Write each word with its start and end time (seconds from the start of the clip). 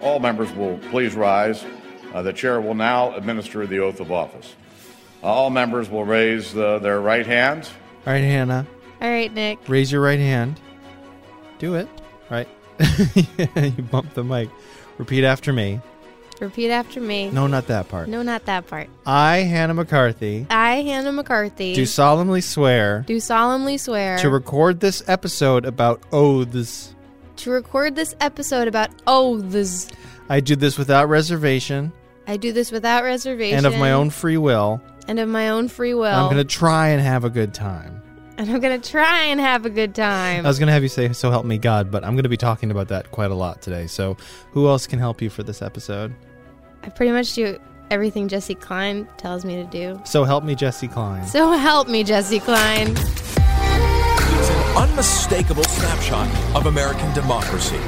All 0.00 0.18
members 0.20 0.52
will 0.52 0.78
please 0.90 1.14
rise. 1.14 1.64
Uh, 2.14 2.22
the 2.22 2.32
chair 2.32 2.60
will 2.60 2.74
now 2.74 3.14
administer 3.14 3.66
the 3.66 3.78
oath 3.80 4.00
of 4.00 4.10
office. 4.10 4.54
Uh, 5.22 5.26
all 5.26 5.50
members 5.50 5.90
will 5.90 6.04
raise 6.04 6.56
uh, 6.56 6.78
their 6.78 7.00
right 7.00 7.26
hand. 7.26 7.68
All 8.06 8.12
right, 8.12 8.20
Hannah, 8.20 8.66
All 9.00 9.08
right, 9.08 9.32
Nick. 9.32 9.58
raise 9.68 9.90
your 9.90 10.00
right 10.00 10.18
hand. 10.18 10.60
Do 11.58 11.74
it. 11.74 11.88
Right. 12.30 12.48
you 13.56 13.82
bumped 13.90 14.14
the 14.14 14.22
mic. 14.22 14.48
Repeat 14.98 15.24
after 15.24 15.52
me. 15.52 15.80
Repeat 16.40 16.70
after 16.70 17.00
me. 17.00 17.30
No, 17.30 17.46
not 17.46 17.66
that 17.68 17.88
part. 17.88 18.08
No, 18.08 18.22
not 18.22 18.44
that 18.44 18.66
part. 18.66 18.88
I, 19.06 19.38
Hannah 19.38 19.74
McCarthy, 19.74 20.46
I, 20.50 20.82
Hannah 20.82 21.12
McCarthy, 21.12 21.74
do 21.74 21.86
solemnly 21.86 22.42
swear 22.42 23.04
do 23.06 23.20
solemnly 23.20 23.78
swear 23.78 24.18
to 24.18 24.28
record 24.28 24.80
this 24.80 25.02
episode 25.08 25.64
about 25.64 26.02
oaths. 26.12 26.94
To 27.38 27.50
record 27.50 27.94
this 27.94 28.14
episode 28.20 28.68
about 28.68 28.90
oh 29.06 29.36
oaths. 29.36 29.88
I 30.28 30.40
do 30.40 30.56
this 30.56 30.76
without 30.76 31.08
reservation 31.08 31.92
I 32.26 32.36
do 32.36 32.52
this 32.52 32.72
without 32.72 33.04
reservation 33.04 33.58
and 33.58 33.66
of 33.66 33.78
my 33.78 33.92
own 33.92 34.10
free 34.10 34.36
will. 34.36 34.80
and 35.06 35.20
of 35.20 35.28
my 35.28 35.50
own 35.50 35.68
free 35.68 35.94
will. 35.94 36.06
I'm 36.06 36.26
going 36.26 36.44
to 36.44 36.44
try 36.44 36.88
and 36.88 37.00
have 37.00 37.24
a 37.24 37.30
good 37.30 37.54
time. 37.54 38.02
and 38.36 38.50
I'm 38.50 38.60
gonna 38.60 38.78
try 38.80 39.26
and 39.26 39.40
have 39.40 39.64
a 39.64 39.70
good 39.70 39.94
time. 39.94 40.44
I 40.44 40.48
was 40.48 40.58
going 40.58 40.66
to 40.66 40.72
have 40.72 40.82
you 40.82 40.88
say, 40.88 41.12
So 41.12 41.30
help 41.30 41.46
me 41.46 41.56
God, 41.56 41.90
but 41.90 42.04
I'm 42.04 42.14
going 42.14 42.24
to 42.24 42.28
be 42.28 42.36
talking 42.36 42.70
about 42.70 42.88
that 42.88 43.12
quite 43.12 43.30
a 43.30 43.34
lot 43.34 43.62
today. 43.62 43.86
So, 43.86 44.16
who 44.50 44.66
else 44.66 44.86
can 44.86 44.98
help 44.98 45.22
you 45.22 45.30
for 45.30 45.44
this 45.44 45.62
episode? 45.62 46.14
I 46.82 46.88
pretty 46.88 47.12
much 47.12 47.34
do 47.34 47.58
everything 47.90 48.26
Jesse 48.26 48.56
Klein 48.56 49.08
tells 49.16 49.44
me 49.44 49.56
to 49.56 49.64
do. 49.64 50.00
So, 50.04 50.24
help 50.24 50.42
me, 50.42 50.54
Jesse 50.56 50.88
Klein. 50.88 51.24
So 51.26 51.52
help 51.52 51.88
me, 51.88 52.02
Jesse 52.02 52.40
Klein. 52.40 52.94
It's 54.76 54.84
an 54.84 54.90
unmistakable 54.90 55.64
snapshot 55.64 56.54
of 56.54 56.66
American 56.66 57.12
democracy. 57.14 57.78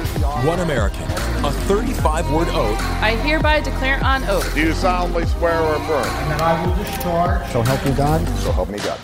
One 0.45 0.59
American, 0.61 1.03
a 1.45 1.51
35 1.51 2.31
word 2.31 2.47
oath 2.49 2.81
I 3.01 3.15
hereby 3.15 3.59
declare 3.59 4.03
on 4.03 4.23
oath 4.23 4.55
Do 4.55 4.61
you 4.61 4.73
solemnly 4.73 5.25
swear 5.27 5.59
or 5.59 5.75
affirm? 5.75 6.05
And 6.05 6.31
that 6.31 6.41
I 6.41 6.65
will 6.65 6.75
discharge. 6.75 7.47
So 7.51 7.61
help 7.61 7.85
me 7.85 7.91
God. 7.91 8.27
So 8.39 8.51
help 8.51 8.69
me 8.69 8.79
God. 8.79 8.99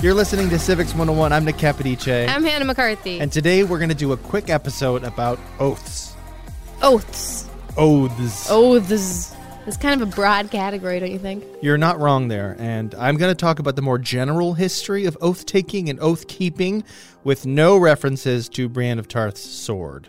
You're 0.00 0.14
listening 0.14 0.48
to 0.50 0.60
Civics 0.60 0.92
101. 0.92 1.32
I'm 1.32 1.44
Nick 1.44 1.56
Capodice. 1.56 2.28
I'm 2.28 2.44
Hannah 2.44 2.64
McCarthy. 2.64 3.18
And 3.18 3.32
today 3.32 3.64
we're 3.64 3.78
going 3.78 3.88
to 3.88 3.94
do 3.96 4.12
a 4.12 4.16
quick 4.16 4.48
episode 4.48 5.02
about 5.02 5.40
oaths. 5.58 6.14
oaths. 6.82 7.50
Oaths. 7.76 8.48
Oaths. 8.48 9.34
It's 9.68 9.76
kind 9.76 10.00
of 10.00 10.08
a 10.08 10.10
broad 10.10 10.50
category, 10.50 10.98
don't 10.98 11.10
you 11.10 11.18
think? 11.18 11.44
You're 11.60 11.76
not 11.76 12.00
wrong 12.00 12.28
there. 12.28 12.56
And 12.58 12.94
I'm 12.94 13.18
going 13.18 13.30
to 13.30 13.34
talk 13.34 13.58
about 13.58 13.76
the 13.76 13.82
more 13.82 13.98
general 13.98 14.54
history 14.54 15.04
of 15.04 15.14
oath 15.20 15.44
taking 15.44 15.90
and 15.90 16.00
oath 16.00 16.26
keeping 16.26 16.84
with 17.22 17.44
no 17.44 17.76
references 17.76 18.48
to 18.48 18.70
Brienne 18.70 18.98
of 18.98 19.08
Tarth's 19.08 19.42
sword. 19.42 20.08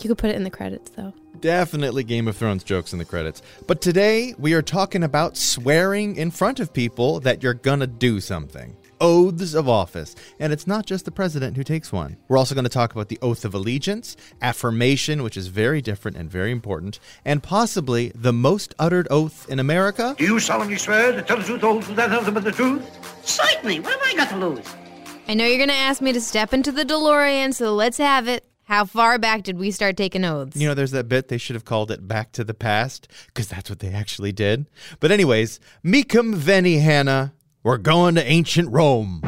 You 0.00 0.08
could 0.08 0.18
put 0.18 0.30
it 0.30 0.36
in 0.36 0.44
the 0.44 0.50
credits, 0.50 0.92
though. 0.92 1.12
Definitely 1.40 2.04
Game 2.04 2.28
of 2.28 2.36
Thrones 2.36 2.62
jokes 2.62 2.92
in 2.92 3.00
the 3.00 3.04
credits. 3.04 3.42
But 3.66 3.80
today 3.80 4.32
we 4.38 4.54
are 4.54 4.62
talking 4.62 5.02
about 5.02 5.36
swearing 5.36 6.14
in 6.14 6.30
front 6.30 6.60
of 6.60 6.72
people 6.72 7.18
that 7.20 7.42
you're 7.42 7.52
going 7.52 7.80
to 7.80 7.88
do 7.88 8.20
something. 8.20 8.76
Oaths 9.04 9.52
of 9.52 9.68
office. 9.68 10.16
And 10.40 10.50
it's 10.50 10.66
not 10.66 10.86
just 10.86 11.04
the 11.04 11.10
president 11.10 11.58
who 11.58 11.62
takes 11.62 11.92
one. 11.92 12.16
We're 12.26 12.38
also 12.38 12.54
going 12.54 12.64
to 12.64 12.70
talk 12.70 12.92
about 12.92 13.10
the 13.10 13.18
oath 13.20 13.44
of 13.44 13.52
allegiance, 13.52 14.16
affirmation, 14.40 15.22
which 15.22 15.36
is 15.36 15.48
very 15.48 15.82
different 15.82 16.16
and 16.16 16.30
very 16.30 16.50
important, 16.50 16.98
and 17.22 17.42
possibly 17.42 18.12
the 18.14 18.32
most 18.32 18.74
uttered 18.78 19.06
oath 19.10 19.46
in 19.50 19.58
America. 19.58 20.14
Do 20.16 20.24
you 20.24 20.40
solemnly 20.40 20.78
swear 20.78 21.12
to 21.12 21.20
tell 21.20 21.36
the 21.36 21.42
truth, 21.44 21.60
the 21.60 21.66
whole 21.66 21.82
truth, 21.82 21.98
and 21.98 22.12
nothing 22.12 22.32
but 22.32 22.44
the 22.44 22.52
truth? 22.52 22.82
Certainly. 23.28 23.80
What 23.80 23.92
have 23.92 24.02
I 24.02 24.14
got 24.14 24.30
to 24.30 24.36
lose? 24.36 24.66
I 25.28 25.34
know 25.34 25.44
you're 25.44 25.58
going 25.58 25.68
to 25.68 25.74
ask 25.74 26.00
me 26.00 26.14
to 26.14 26.20
step 26.20 26.54
into 26.54 26.72
the 26.72 26.84
DeLorean, 26.84 27.52
so 27.52 27.74
let's 27.74 27.98
have 27.98 28.26
it. 28.26 28.46
How 28.64 28.86
far 28.86 29.18
back 29.18 29.42
did 29.42 29.58
we 29.58 29.70
start 29.70 29.98
taking 29.98 30.24
oaths? 30.24 30.56
You 30.56 30.66
know, 30.66 30.72
there's 30.72 30.92
that 30.92 31.08
bit 31.08 31.28
they 31.28 31.36
should 31.36 31.54
have 31.54 31.66
called 31.66 31.90
it 31.90 32.08
Back 32.08 32.32
to 32.32 32.44
the 32.44 32.54
Past, 32.54 33.08
because 33.26 33.48
that's 33.48 33.68
what 33.68 33.80
they 33.80 33.92
actually 33.92 34.32
did. 34.32 34.64
But, 35.00 35.10
anyways, 35.10 35.60
Mecum 35.84 36.34
Veni 36.34 36.78
Hannah, 36.78 37.34
we're 37.64 37.78
going 37.78 38.14
to 38.14 38.30
ancient 38.30 38.70
Rome. 38.70 39.22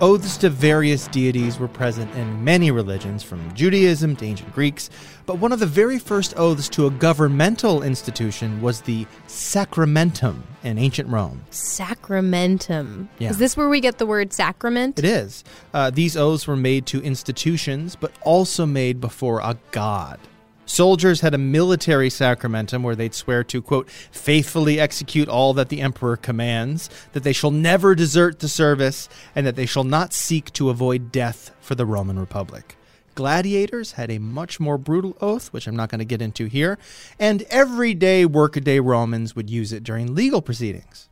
Oaths 0.00 0.36
to 0.36 0.50
various 0.50 1.08
deities 1.08 1.58
were 1.58 1.66
present 1.66 2.14
in 2.14 2.44
many 2.44 2.70
religions, 2.70 3.22
from 3.22 3.52
Judaism 3.54 4.14
to 4.16 4.26
ancient 4.26 4.52
Greeks, 4.52 4.90
but 5.24 5.38
one 5.38 5.50
of 5.50 5.60
the 5.60 5.66
very 5.66 5.98
first 5.98 6.34
oaths 6.36 6.68
to 6.68 6.86
a 6.86 6.90
governmental 6.90 7.82
institution 7.82 8.60
was 8.60 8.82
the 8.82 9.06
sacramentum 9.26 10.42
in 10.62 10.78
ancient 10.78 11.08
Rome. 11.08 11.42
Sacramentum. 11.50 13.08
Yeah. 13.18 13.30
Is 13.30 13.38
this 13.38 13.56
where 13.56 13.68
we 13.68 13.80
get 13.80 13.96
the 13.96 14.06
word 14.06 14.32
sacrament? 14.32 14.98
It 14.98 15.06
is. 15.06 15.42
Uh, 15.72 15.90
these 15.90 16.16
oaths 16.18 16.46
were 16.46 16.54
made 16.54 16.86
to 16.86 17.02
institutions, 17.02 17.96
but 17.96 18.12
also 18.22 18.66
made 18.66 19.00
before 19.00 19.40
a 19.40 19.56
god. 19.72 20.20
Soldiers 20.68 21.22
had 21.22 21.32
a 21.32 21.38
military 21.38 22.10
sacramentum 22.10 22.82
where 22.82 22.94
they'd 22.94 23.14
swear 23.14 23.42
to, 23.44 23.62
quote, 23.62 23.88
faithfully 23.88 24.78
execute 24.78 25.26
all 25.26 25.54
that 25.54 25.70
the 25.70 25.80
emperor 25.80 26.14
commands, 26.14 26.90
that 27.14 27.24
they 27.24 27.32
shall 27.32 27.50
never 27.50 27.94
desert 27.94 28.40
the 28.40 28.48
service, 28.48 29.08
and 29.34 29.46
that 29.46 29.56
they 29.56 29.64
shall 29.64 29.82
not 29.82 30.12
seek 30.12 30.52
to 30.52 30.68
avoid 30.68 31.10
death 31.10 31.52
for 31.58 31.74
the 31.74 31.86
Roman 31.86 32.18
Republic. 32.18 32.76
Gladiators 33.14 33.92
had 33.92 34.10
a 34.10 34.18
much 34.18 34.60
more 34.60 34.76
brutal 34.76 35.16
oath, 35.22 35.48
which 35.54 35.66
I'm 35.66 35.74
not 35.74 35.88
going 35.88 36.00
to 36.00 36.04
get 36.04 36.20
into 36.20 36.44
here, 36.44 36.78
and 37.18 37.42
everyday 37.48 38.26
workaday 38.26 38.78
Romans 38.78 39.34
would 39.34 39.48
use 39.48 39.72
it 39.72 39.82
during 39.82 40.14
legal 40.14 40.42
proceedings. 40.42 41.08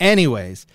Anyways, 0.00 0.66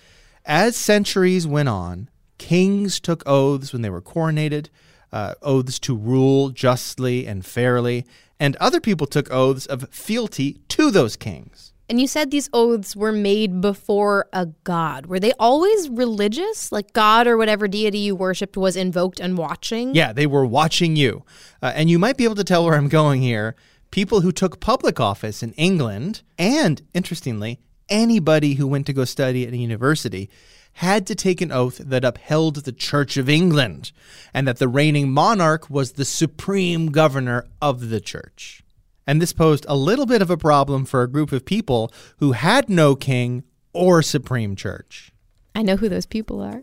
as 0.46 0.76
centuries 0.76 1.46
went 1.46 1.68
on, 1.68 2.08
kings 2.38 3.00
took 3.00 3.22
oaths 3.26 3.74
when 3.74 3.82
they 3.82 3.90
were 3.90 4.00
coronated, 4.00 4.68
uh, 5.12 5.34
oaths 5.42 5.78
to 5.80 5.96
rule 5.96 6.50
justly 6.50 7.26
and 7.26 7.44
fairly, 7.44 8.04
and 8.40 8.56
other 8.56 8.80
people 8.80 9.06
took 9.06 9.30
oaths 9.32 9.66
of 9.66 9.88
fealty 9.90 10.58
to 10.68 10.90
those 10.90 11.16
kings. 11.16 11.72
And 11.90 11.98
you 11.98 12.06
said 12.06 12.30
these 12.30 12.50
oaths 12.52 12.94
were 12.94 13.12
made 13.12 13.62
before 13.62 14.26
a 14.32 14.46
god. 14.64 15.06
Were 15.06 15.18
they 15.18 15.32
always 15.38 15.88
religious? 15.88 16.70
Like 16.70 16.92
God 16.92 17.26
or 17.26 17.38
whatever 17.38 17.66
deity 17.66 17.98
you 17.98 18.14
worshipped 18.14 18.58
was 18.58 18.76
invoked 18.76 19.20
and 19.20 19.38
watching? 19.38 19.94
Yeah, 19.94 20.12
they 20.12 20.26
were 20.26 20.44
watching 20.44 20.96
you. 20.96 21.24
Uh, 21.62 21.72
and 21.74 21.88
you 21.88 21.98
might 21.98 22.18
be 22.18 22.24
able 22.24 22.34
to 22.34 22.44
tell 22.44 22.64
where 22.64 22.74
I'm 22.74 22.88
going 22.88 23.22
here. 23.22 23.56
People 23.90 24.20
who 24.20 24.32
took 24.32 24.60
public 24.60 25.00
office 25.00 25.42
in 25.42 25.52
England, 25.54 26.20
and 26.36 26.82
interestingly, 26.92 27.58
anybody 27.88 28.54
who 28.54 28.66
went 28.66 28.86
to 28.86 28.92
go 28.92 29.04
study 29.04 29.46
at 29.46 29.52
a 29.52 29.56
university, 29.56 30.28
had 30.74 31.06
to 31.08 31.14
take 31.14 31.40
an 31.40 31.50
oath 31.50 31.78
that 31.78 32.04
upheld 32.04 32.56
the 32.56 32.72
Church 32.72 33.16
of 33.16 33.28
England 33.28 33.90
and 34.32 34.46
that 34.46 34.58
the 34.58 34.68
reigning 34.68 35.10
monarch 35.10 35.68
was 35.68 35.92
the 35.92 36.04
supreme 36.04 36.92
governor 36.92 37.46
of 37.60 37.88
the 37.88 38.00
church. 38.00 38.62
And 39.06 39.20
this 39.20 39.32
posed 39.32 39.64
a 39.68 39.74
little 39.74 40.06
bit 40.06 40.22
of 40.22 40.30
a 40.30 40.36
problem 40.36 40.84
for 40.84 41.02
a 41.02 41.10
group 41.10 41.32
of 41.32 41.44
people 41.44 41.92
who 42.18 42.32
had 42.32 42.68
no 42.68 42.94
king 42.94 43.42
or 43.72 44.02
supreme 44.02 44.54
church. 44.54 45.10
I 45.54 45.62
know 45.62 45.76
who 45.76 45.88
those 45.88 46.06
people 46.06 46.40
are. 46.40 46.62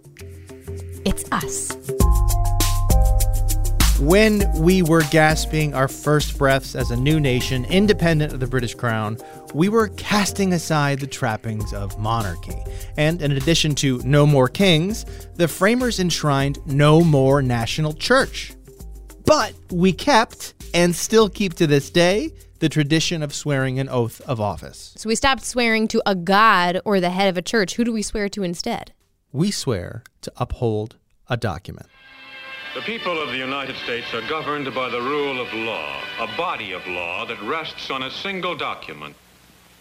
It's 1.05 1.29
us. 1.31 1.75
When 3.99 4.43
we 4.61 4.81
were 4.81 5.03
gasping 5.09 5.73
our 5.73 5.87
first 5.87 6.37
breaths 6.37 6.75
as 6.75 6.91
a 6.91 6.97
new 6.97 7.17
nation, 7.17 7.63
independent 7.65 8.33
of 8.33 8.41
the 8.41 8.45
British 8.47 8.75
Crown, 8.75 9.17
we 9.53 9.69
were 9.69 9.87
casting 9.95 10.51
aside 10.51 10.99
the 10.99 11.07
trappings 11.07 11.73
of 11.73 11.97
monarchy. 11.97 12.57
And 12.97 13.21
in 13.21 13.31
addition 13.31 13.73
to 13.75 13.99
no 14.03 14.25
more 14.25 14.49
kings, 14.49 15.05
the 15.35 15.47
framers 15.47 16.01
enshrined 16.01 16.59
no 16.67 17.01
more 17.01 17.41
national 17.41 17.93
church. 17.93 18.51
But 19.25 19.53
we 19.71 19.93
kept, 19.93 20.55
and 20.73 20.93
still 20.93 21.29
keep 21.29 21.53
to 21.53 21.65
this 21.65 21.89
day, 21.89 22.33
the 22.59 22.67
tradition 22.67 23.23
of 23.23 23.33
swearing 23.33 23.79
an 23.79 23.87
oath 23.87 24.19
of 24.21 24.41
office. 24.41 24.93
So 24.97 25.07
we 25.07 25.15
stopped 25.15 25.45
swearing 25.45 25.87
to 25.87 26.01
a 26.05 26.15
god 26.15 26.81
or 26.83 26.99
the 26.99 27.11
head 27.11 27.29
of 27.29 27.37
a 27.37 27.41
church. 27.41 27.75
Who 27.75 27.85
do 27.85 27.93
we 27.93 28.01
swear 28.01 28.27
to 28.27 28.43
instead? 28.43 28.91
We 29.31 29.51
swear 29.51 30.03
to 30.21 30.33
uphold 30.35 30.97
a 31.29 31.37
document. 31.37 31.87
The 32.75 32.81
people 32.81 33.21
of 33.21 33.29
the 33.29 33.37
United 33.37 33.77
States 33.77 34.13
are 34.13 34.27
governed 34.27 34.75
by 34.75 34.89
the 34.89 34.99
rule 34.99 35.39
of 35.39 35.53
law, 35.53 36.01
a 36.19 36.27
body 36.35 36.73
of 36.73 36.85
law 36.85 37.25
that 37.25 37.41
rests 37.41 37.89
on 37.89 38.03
a 38.03 38.11
single 38.11 38.53
document, 38.53 39.15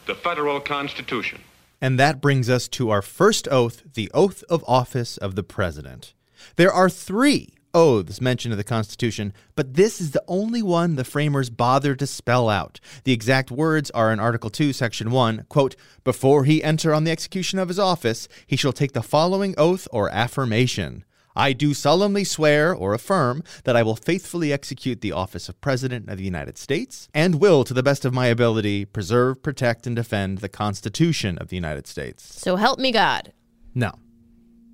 the 0.06 0.14
federal 0.14 0.60
Constitution. 0.60 1.40
And 1.80 1.98
that 1.98 2.20
brings 2.20 2.48
us 2.48 2.68
to 2.68 2.90
our 2.90 3.02
first 3.02 3.48
oath, 3.50 3.82
the 3.94 4.08
oath 4.14 4.44
of 4.48 4.64
office 4.68 5.16
of 5.16 5.34
the 5.34 5.42
president. 5.42 6.14
There 6.54 6.72
are 6.72 6.88
three 6.88 7.54
oaths 7.74 8.20
mentioned 8.20 8.52
in 8.52 8.58
the 8.58 8.62
Constitution, 8.62 9.32
but 9.56 9.74
this 9.74 10.00
is 10.00 10.12
the 10.12 10.22
only 10.28 10.62
one 10.62 10.94
the 10.94 11.02
framers 11.02 11.50
bothered 11.50 11.98
to 11.98 12.06
spell 12.06 12.48
out. 12.48 12.78
The 13.02 13.12
exact 13.12 13.50
words 13.50 13.90
are 13.90 14.12
in 14.12 14.20
Article 14.20 14.50
2, 14.50 14.72
Section 14.72 15.10
1, 15.10 15.46
quote, 15.48 15.74
Before 16.04 16.44
he 16.44 16.62
enter 16.62 16.94
on 16.94 17.02
the 17.02 17.10
execution 17.10 17.58
of 17.58 17.66
his 17.66 17.78
office, 17.80 18.28
he 18.46 18.54
shall 18.54 18.72
take 18.72 18.92
the 18.92 19.02
following 19.02 19.56
oath 19.58 19.88
or 19.90 20.10
affirmation. 20.10 21.04
I 21.36 21.52
do 21.52 21.74
solemnly 21.74 22.24
swear 22.24 22.74
or 22.74 22.94
affirm 22.94 23.42
that 23.64 23.76
I 23.76 23.82
will 23.82 23.96
faithfully 23.96 24.52
execute 24.52 25.00
the 25.00 25.12
office 25.12 25.48
of 25.48 25.60
President 25.60 26.08
of 26.08 26.18
the 26.18 26.24
United 26.24 26.58
States 26.58 27.08
and 27.12 27.36
will, 27.40 27.64
to 27.64 27.74
the 27.74 27.82
best 27.82 28.04
of 28.04 28.14
my 28.14 28.26
ability, 28.26 28.84
preserve, 28.84 29.42
protect, 29.42 29.86
and 29.86 29.96
defend 29.96 30.38
the 30.38 30.48
Constitution 30.48 31.38
of 31.38 31.48
the 31.48 31.56
United 31.56 31.86
States. 31.86 32.40
So 32.40 32.56
help 32.56 32.78
me 32.78 32.92
God. 32.92 33.32
No. 33.74 33.92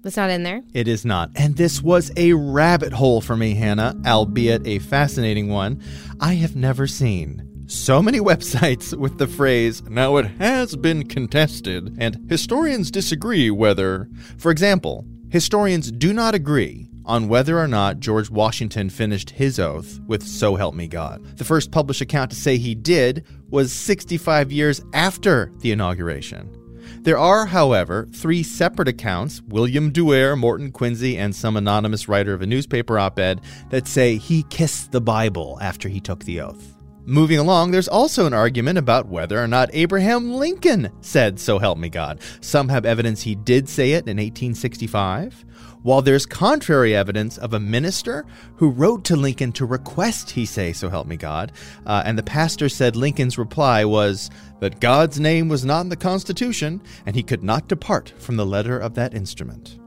That's 0.03 0.17
not 0.17 0.31
in 0.31 0.43
there. 0.43 0.63
It 0.73 0.89
is 0.89 1.05
not. 1.05 1.31
And 1.37 1.57
this 1.57 1.83
was 1.83 2.11
a 2.17 2.33
rabbit 2.33 2.93
hole 2.93 3.21
for 3.21 3.37
me, 3.37 3.55
Hannah, 3.55 3.95
albeit 4.07 4.67
a 4.67 4.79
fascinating 4.79 5.49
one. 5.49 5.83
I 6.21 6.35
have 6.35 6.57
never 6.57 6.87
seen 6.87 7.51
so 7.67 8.03
many 8.03 8.19
websites 8.21 8.97
with 8.97 9.19
the 9.19 9.27
phrase, 9.27 9.83
now 9.89 10.17
it 10.17 10.27
has 10.39 10.75
been 10.77 11.07
contested, 11.07 11.97
and 11.99 12.27
historians 12.29 12.91
disagree 12.91 13.51
whether. 13.51 14.09
For 14.39 14.51
example, 14.51 15.07
Historians 15.31 15.93
do 15.93 16.13
not 16.13 16.35
agree 16.35 16.89
on 17.05 17.29
whether 17.29 17.57
or 17.57 17.69
not 17.69 18.01
George 18.01 18.29
Washington 18.31 18.91
finished 18.91 19.31
his 19.31 19.61
oath 19.61 20.01
with 20.09 20.25
So 20.25 20.57
Help 20.57 20.75
Me 20.75 20.89
God. 20.89 21.25
The 21.39 21.45
first 21.45 21.71
published 21.71 22.01
account 22.01 22.33
to 22.33 22.37
say 22.37 22.59
he 22.59 22.75
did 22.75 23.25
was 23.49 23.73
65 23.73 24.51
years 24.51 24.83
after 24.93 25.53
the 25.61 25.71
inauguration. 25.71 26.57
There 27.03 27.17
are, 27.17 27.47
however, 27.47 28.09
three 28.13 28.43
separate 28.43 28.89
accounts 28.89 29.41
William 29.43 29.93
Duer, 29.93 30.35
Morton 30.35 30.73
Quincy, 30.73 31.17
and 31.17 31.33
some 31.33 31.57
anonymous 31.57 32.09
writer 32.09 32.35
of 32.35 32.43
a 32.43 32.47
newspaper 32.47 32.99
op 32.99 33.21
ed 33.21 33.41
that 33.69 33.87
say 33.87 34.17
he 34.17 34.43
kissed 34.45 34.91
the 34.91 35.01
Bible 35.01 35.59
after 35.63 35.89
he 35.89 36.01
took 36.01 36.25
the 36.25 36.41
oath. 36.41 36.75
Moving 37.11 37.41
along, 37.41 37.73
there's 37.73 37.89
also 37.89 38.27
an 38.27 38.33
argument 38.33 38.79
about 38.79 39.09
whether 39.09 39.43
or 39.43 39.49
not 39.49 39.69
Abraham 39.73 40.35
Lincoln 40.35 40.93
said, 41.01 41.41
So 41.41 41.59
help 41.59 41.77
me 41.77 41.89
God. 41.89 42.21
Some 42.41 42.69
have 42.69 42.87
evidence 42.87 43.23
he 43.23 43.35
did 43.35 43.69
say 43.69 43.95
it 43.95 44.07
in 44.07 44.17
1865, 44.17 45.45
while 45.83 46.03
there's 46.03 46.25
contrary 46.25 46.95
evidence 46.95 47.37
of 47.37 47.53
a 47.53 47.59
minister 47.59 48.25
who 48.55 48.71
wrote 48.71 49.03
to 49.07 49.17
Lincoln 49.17 49.51
to 49.55 49.67
request 49.67 50.31
he 50.31 50.47
say, 50.47 50.73
So 50.73 50.89
help 50.89 51.09
me 51.09 51.17
God. 51.17 51.51
Uh, 51.85 52.05
and 52.07 52.17
the 52.17 52.23
pastor 52.23 52.69
said 52.69 52.95
Lincoln's 52.95 53.39
reply 53.39 53.85
was 53.85 54.31
that 54.61 54.79
God's 54.79 55.19
name 55.19 55.49
was 55.49 55.65
not 55.65 55.81
in 55.81 55.89
the 55.89 55.97
Constitution 55.97 56.81
and 57.07 57.17
he 57.17 57.25
could 57.25 57.43
not 57.43 57.67
depart 57.67 58.11
from 58.19 58.37
the 58.37 58.47
letter 58.47 58.79
of 58.79 58.95
that 58.95 59.15
instrument. 59.15 59.81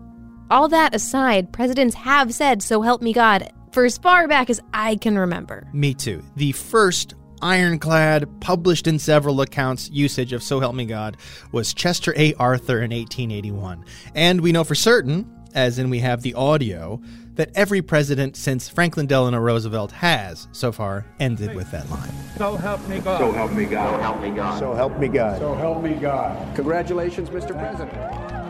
All 0.51 0.67
that 0.67 0.93
aside, 0.93 1.53
presidents 1.53 1.95
have 1.95 2.33
said, 2.33 2.61
So 2.61 2.81
help 2.81 3.01
me 3.01 3.13
God 3.13 3.49
for 3.73 3.85
as 3.85 3.97
far 3.97 4.27
back 4.27 4.49
as 4.49 4.61
I 4.73 4.95
can 4.95 5.17
remember. 5.17 5.67
Me 5.73 5.93
too. 5.93 6.23
The 6.35 6.51
first 6.51 7.15
ironclad, 7.41 8.29
published 8.39 8.87
in 8.87 8.97
several 8.97 9.41
accounts 9.41 9.89
usage 9.91 10.31
of 10.31 10.41
So 10.41 10.59
Help 10.59 10.75
Me 10.75 10.85
God 10.85 11.17
was 11.51 11.73
Chester 11.73 12.13
A. 12.17 12.33
Arthur 12.35 12.77
in 12.77 12.91
1881. 12.91 13.83
And 14.15 14.41
we 14.41 14.51
know 14.51 14.63
for 14.63 14.75
certain, 14.75 15.29
as 15.53 15.77
in 15.77 15.89
we 15.89 15.99
have 15.99 16.21
the 16.21 16.33
audio, 16.35 17.01
that 17.33 17.49
every 17.55 17.81
president 17.81 18.37
since 18.37 18.69
Franklin 18.69 19.07
Delano 19.07 19.39
Roosevelt 19.39 19.91
has 19.91 20.47
so 20.51 20.71
far 20.71 21.05
ended 21.19 21.55
with 21.55 21.69
that 21.71 21.89
line. 21.89 22.11
So 22.37 22.55
help 22.55 22.87
me 22.87 22.99
God. 22.99 23.19
So 23.19 23.31
help 23.31 23.51
me 23.51 23.65
God. 23.65 23.91
So 23.91 24.01
help 24.01 24.21
me 24.21 24.29
God. 24.29 24.59
So 24.59 24.73
help 24.73 24.99
me 24.99 25.07
God. 25.07 25.39
So 25.39 25.55
help 25.55 25.83
me 25.83 25.93
God. 25.95 26.55
Congratulations, 26.55 27.29
Mr. 27.29 27.57
President. 27.57 28.42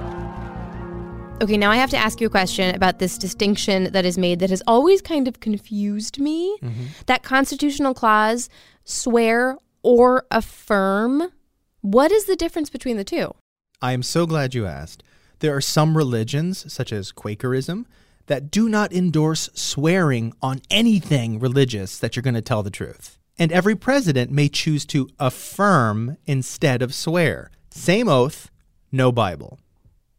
Okay, 1.44 1.58
now 1.58 1.72
I 1.72 1.76
have 1.76 1.90
to 1.90 1.98
ask 1.98 2.22
you 2.22 2.28
a 2.28 2.30
question 2.30 2.74
about 2.74 3.00
this 3.00 3.18
distinction 3.18 3.92
that 3.92 4.06
is 4.06 4.18
made 4.18 4.40
that 4.40 4.50
has 4.50 4.64
always 4.66 5.02
kind 5.02 5.28
of 5.28 5.42
confused 5.42 6.18
me. 6.18 6.58
Mm-hmm. 6.62 6.86
That 7.08 7.22
constitutional 7.22 7.94
clause, 7.94 8.48
swear 8.86 9.58
or 9.82 10.26
affirm. 10.32 11.34
What 11.82 12.14
is 12.14 12.24
the 12.28 12.38
difference 12.38 12.70
between 12.70 12.96
the 12.96 13.04
two? 13.04 13.36
I 13.82 13.92
am 13.92 14.04
so 14.04 14.26
glad 14.26 14.54
you 14.54 14.66
asked. 14.66 15.04
There 15.40 15.54
are 15.54 15.60
some 15.60 15.98
religions, 15.98 16.72
such 16.72 16.94
as 16.94 17.12
Quakerism, 17.12 17.88
that 18.28 18.50
do 18.50 18.70
not 18.70 18.94
endorse 18.94 19.50
swearing 19.54 20.32
on 20.42 20.62
anything 20.72 21.40
religious 21.40 22.00
that 22.00 22.16
you're 22.16 22.24
going 22.24 22.36
to 22.36 22.42
tell 22.42 22.64
the 22.64 22.70
truth. 22.70 23.20
And 23.38 23.52
every 23.52 23.76
president 23.76 24.32
may 24.32 24.48
choose 24.48 24.86
to 24.86 25.10
affirm 25.20 26.16
instead 26.26 26.82
of 26.82 26.94
swear. 26.94 27.52
Same 27.70 28.08
oath, 28.08 28.50
no 28.94 29.12
Bible. 29.12 29.60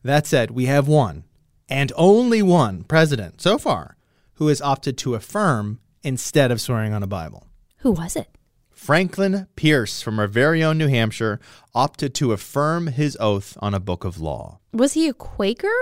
That 0.05 0.27
said, 0.27 0.51
we 0.51 0.67
have 0.67 0.87
one, 0.87 1.25
and 1.69 1.91
only 1.97 2.43
one 2.43 2.85
president 2.85 3.41
so 3.41 3.57
far, 3.57 3.97
who 4.35 4.49
has 4.49 4.61
opted 4.61 4.99
to 4.99 5.15
affirm 5.15 5.81
instead 6.03 6.51
of 6.51 6.61
swearing 6.61 6.93
on 6.93 7.03
a 7.03 7.07
Bible. 7.07 7.47
Who 7.79 7.93
was 7.93 8.15
it? 8.15 8.29
Franklin 8.71 9.47
Pierce 9.57 10.03
from 10.03 10.19
our 10.19 10.27
very 10.27 10.63
own 10.63 10.77
New 10.77 10.89
Hampshire 10.89 11.41
opted 11.75 12.15
to 12.17 12.33
affirm 12.33 12.89
his 12.89 13.17
oath 13.19 13.57
on 13.61 13.73
a 13.73 13.81
book 13.81 14.05
of 14.05 14.21
law. 14.21 14.61
Was 14.73 14.93
he 14.93 15.09
a 15.09 15.15
Quaker? 15.15 15.73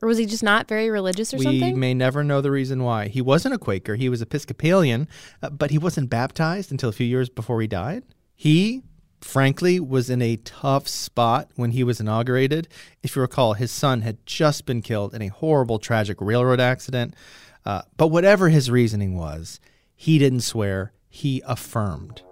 Or 0.00 0.08
was 0.08 0.18
he 0.18 0.26
just 0.26 0.42
not 0.42 0.68
very 0.68 0.90
religious 0.90 1.32
or 1.32 1.38
we 1.38 1.44
something? 1.44 1.74
We 1.74 1.80
may 1.80 1.94
never 1.94 2.22
know 2.22 2.40
the 2.40 2.50
reason 2.50 2.82
why. 2.82 3.08
He 3.08 3.20
wasn't 3.20 3.54
a 3.54 3.58
Quaker. 3.58 3.94
He 3.96 4.08
was 4.08 4.20
Episcopalian, 4.22 5.08
uh, 5.42 5.50
but 5.50 5.70
he 5.70 5.78
wasn't 5.78 6.10
baptized 6.10 6.70
until 6.70 6.88
a 6.88 6.92
few 6.92 7.06
years 7.06 7.28
before 7.28 7.60
he 7.60 7.66
died. 7.68 8.02
He 8.34 8.82
frankly, 9.24 9.80
was 9.80 10.10
in 10.10 10.20
a 10.20 10.36
tough 10.36 10.88
spot 10.88 11.50
when 11.56 11.70
he 11.72 11.84
was 11.84 12.00
inaugurated. 12.00 12.68
If 13.02 13.16
you 13.16 13.22
recall, 13.22 13.54
his 13.54 13.70
son 13.70 14.02
had 14.02 14.24
just 14.26 14.66
been 14.66 14.82
killed 14.82 15.14
in 15.14 15.22
a 15.22 15.28
horrible, 15.28 15.78
tragic 15.78 16.20
railroad 16.20 16.60
accident. 16.60 17.14
Uh, 17.64 17.82
but 17.96 18.08
whatever 18.08 18.48
his 18.48 18.70
reasoning 18.70 19.16
was, 19.16 19.60
he 19.94 20.18
didn't 20.18 20.40
swear, 20.40 20.92
he 21.08 21.42
affirmed. 21.46 22.22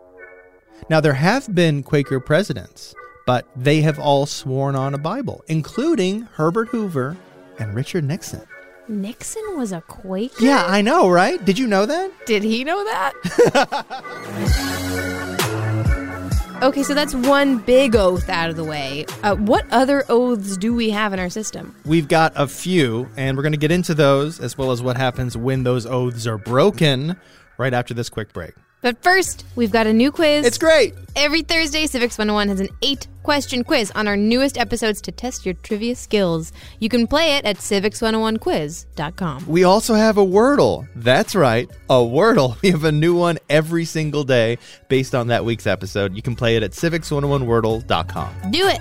Now, 0.89 1.01
there 1.01 1.15
have 1.15 1.55
been 1.55 1.83
Quaker 1.83 2.21
presidents, 2.21 2.95
but 3.27 3.47
they 3.55 3.83
have 3.83 3.99
all 3.99 4.27
sworn 4.27 4.75
on 4.75 4.95
a 4.95 4.99
Bible, 4.99 5.45
including 5.47 6.23
Herbert 6.23 6.69
Hoover 6.69 7.17
and 7.59 7.75
Richard 7.75 8.05
Nixon. 8.05 8.43
Nixon 8.89 9.43
was 9.57 9.71
a 9.71 9.83
Quaker? 9.83 10.43
Yeah, 10.43 10.65
I 10.67 10.83
know, 10.83 11.09
right? 11.09 11.45
Did 11.45 11.59
you 11.59 11.69
know 11.69 11.87
that? 11.87 12.11
Did 12.27 12.43
he 12.43 12.65
know 12.65 12.83
that? 12.85 13.13
Okay, 16.63 16.83
so 16.83 16.93
that's 16.93 17.15
one 17.15 17.57
big 17.57 17.97
oath 17.97 18.29
out 18.29 18.51
of 18.51 18.57
the 18.57 18.65
way. 18.65 19.07
Uh, 19.23 19.35
what 19.35 19.65
other 19.71 20.05
oaths 20.11 20.59
do 20.59 20.75
we 20.75 20.91
have 20.91 21.15
in 21.15 21.19
our 21.19 21.31
system? 21.31 21.75
We've 21.87 22.07
got 22.07 22.35
a 22.37 22.47
few, 22.47 23.09
and 23.17 23.35
we're 23.35 23.43
going 23.43 23.55
to 23.55 23.59
get 23.59 23.71
into 23.71 23.95
those 23.95 24.39
as 24.41 24.59
well 24.59 24.71
as 24.71 24.83
what 24.83 24.99
happens 24.99 25.39
when 25.39 25.63
those 25.63 25.87
oaths 25.87 26.27
are 26.27 26.37
broken 26.37 27.17
right 27.57 27.73
after 27.73 27.95
this 27.95 28.11
quick 28.11 28.35
break. 28.35 28.53
But 28.83 29.03
first, 29.03 29.45
we've 29.57 29.71
got 29.71 29.87
a 29.87 29.93
new 29.93 30.11
quiz. 30.11 30.47
It's 30.47 30.59
great. 30.59 30.95
Every 31.15 31.43
Thursday, 31.43 31.87
Civics 31.87 32.17
101 32.17 32.49
has 32.49 32.61
an 32.61 32.69
eight 32.83 33.07
question 33.23 33.63
quiz 33.63 33.91
on 33.95 34.09
our 34.09 34.17
newest 34.17 34.57
episodes 34.57 35.01
to 35.03 35.13
test 35.13 35.45
your 35.45 35.55
trivia 35.55 35.95
skills. 35.95 36.53
You 36.79 36.89
can 36.89 37.07
play 37.07 37.37
it 37.37 37.45
at 37.45 37.57
civics101quiz.com. 37.57 39.47
We 39.47 39.65
also 39.65 39.95
have 39.95 40.17
a 40.19 40.25
Wordle. 40.25 40.89
That's 40.97 41.35
right, 41.35 41.71
a 41.89 41.95
Wordle. 41.95 42.57
We 42.63 42.71
have 42.71 42.85
a 42.85 42.93
new 42.93 43.15
one 43.15 43.39
every 43.49 43.85
single 43.85 44.23
day 44.25 44.59
based 44.89 45.15
on 45.15 45.29
that 45.29 45.45
week's 45.45 45.67
episode. 45.67 46.15
You 46.15 46.23
can 46.23 46.37
play 46.37 46.57
it 46.57 46.63
at 46.63 46.73
civics101wordle.com. 46.73 48.51
Do 48.51 48.67
it. 48.67 48.81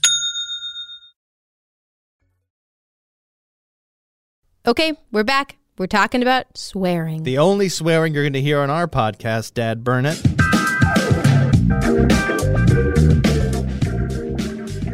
Okay, 4.63 4.93
we're 5.11 5.23
back. 5.23 5.57
We're 5.79 5.87
talking 5.87 6.21
about 6.21 6.55
swearing. 6.55 7.23
The 7.23 7.39
only 7.39 7.67
swearing 7.67 8.13
you're 8.13 8.21
going 8.21 8.33
to 8.33 8.41
hear 8.41 8.59
on 8.59 8.69
our 8.69 8.87
podcast, 8.87 9.55
Dad 9.55 9.83
Burnett. 9.83 10.23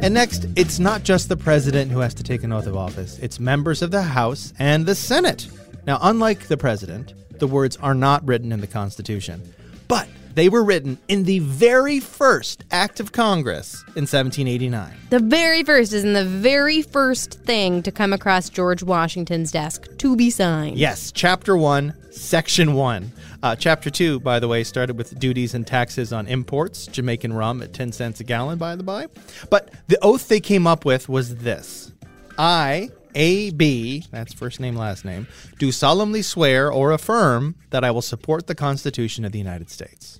And 0.01 0.13
next, 0.13 0.45
it's 0.55 0.79
not 0.79 1.03
just 1.03 1.27
the 1.27 1.35
president 1.35 1.91
who 1.91 1.99
has 1.99 2.13
to 2.13 2.23
take 2.23 2.43
an 2.43 2.53
oath 2.53 2.65
of 2.65 2.77
office, 2.77 3.19
it's 3.19 3.41
members 3.41 3.81
of 3.81 3.91
the 3.91 4.03
House 4.03 4.53
and 4.57 4.85
the 4.85 4.95
Senate. 4.95 5.49
Now, 5.85 5.99
unlike 6.01 6.47
the 6.47 6.55
president, 6.55 7.13
the 7.37 7.47
words 7.47 7.75
are 7.75 7.93
not 7.93 8.25
written 8.25 8.53
in 8.53 8.61
the 8.61 8.67
Constitution, 8.67 9.53
but 9.89 10.07
they 10.37 10.49
were 10.49 10.63
written 10.63 10.99
in 11.07 11.23
the 11.23 11.39
very 11.39 11.99
first 11.99 12.63
act 12.69 12.99
of 12.99 13.11
Congress 13.11 13.81
in 13.95 14.03
1789. 14.03 14.95
The 15.09 15.17
very 15.17 15.63
first 15.63 15.93
is 15.93 16.03
in 16.03 16.13
the 16.13 16.25
very 16.25 16.83
first 16.83 17.41
thing 17.41 17.81
to 17.81 17.91
come 17.91 18.13
across 18.13 18.47
George 18.47 18.83
Washington's 18.83 19.51
desk 19.51 19.87
to 19.97 20.15
be 20.15 20.29
signed. 20.29 20.77
Yes, 20.77 21.11
Chapter 21.11 21.57
1, 21.57 22.11
Section 22.11 22.75
1. 22.75 23.11
Uh, 23.41 23.55
chapter 23.55 23.89
2, 23.89 24.19
by 24.19 24.39
the 24.39 24.47
way, 24.47 24.63
started 24.63 24.95
with 24.95 25.17
duties 25.17 25.55
and 25.55 25.65
taxes 25.65 26.13
on 26.13 26.27
imports, 26.27 26.85
Jamaican 26.85 27.33
rum 27.33 27.63
at 27.63 27.73
10 27.73 27.91
cents 27.91 28.19
a 28.19 28.23
gallon, 28.23 28.59
by 28.59 28.75
the 28.75 28.83
by. 28.83 29.07
But 29.49 29.71
the 29.87 29.97
oath 30.03 30.27
they 30.27 30.39
came 30.39 30.67
up 30.67 30.85
with 30.85 31.09
was 31.09 31.37
this 31.37 31.91
I, 32.37 32.91
A, 33.15 33.49
B, 33.49 34.05
that's 34.11 34.33
first 34.33 34.59
name, 34.59 34.75
last 34.75 35.03
name, 35.03 35.25
do 35.57 35.71
solemnly 35.71 36.21
swear 36.21 36.71
or 36.71 36.91
affirm 36.91 37.55
that 37.71 37.83
I 37.83 37.89
will 37.89 38.03
support 38.03 38.45
the 38.45 38.53
Constitution 38.53 39.25
of 39.25 39.31
the 39.31 39.39
United 39.39 39.71
States. 39.71 40.19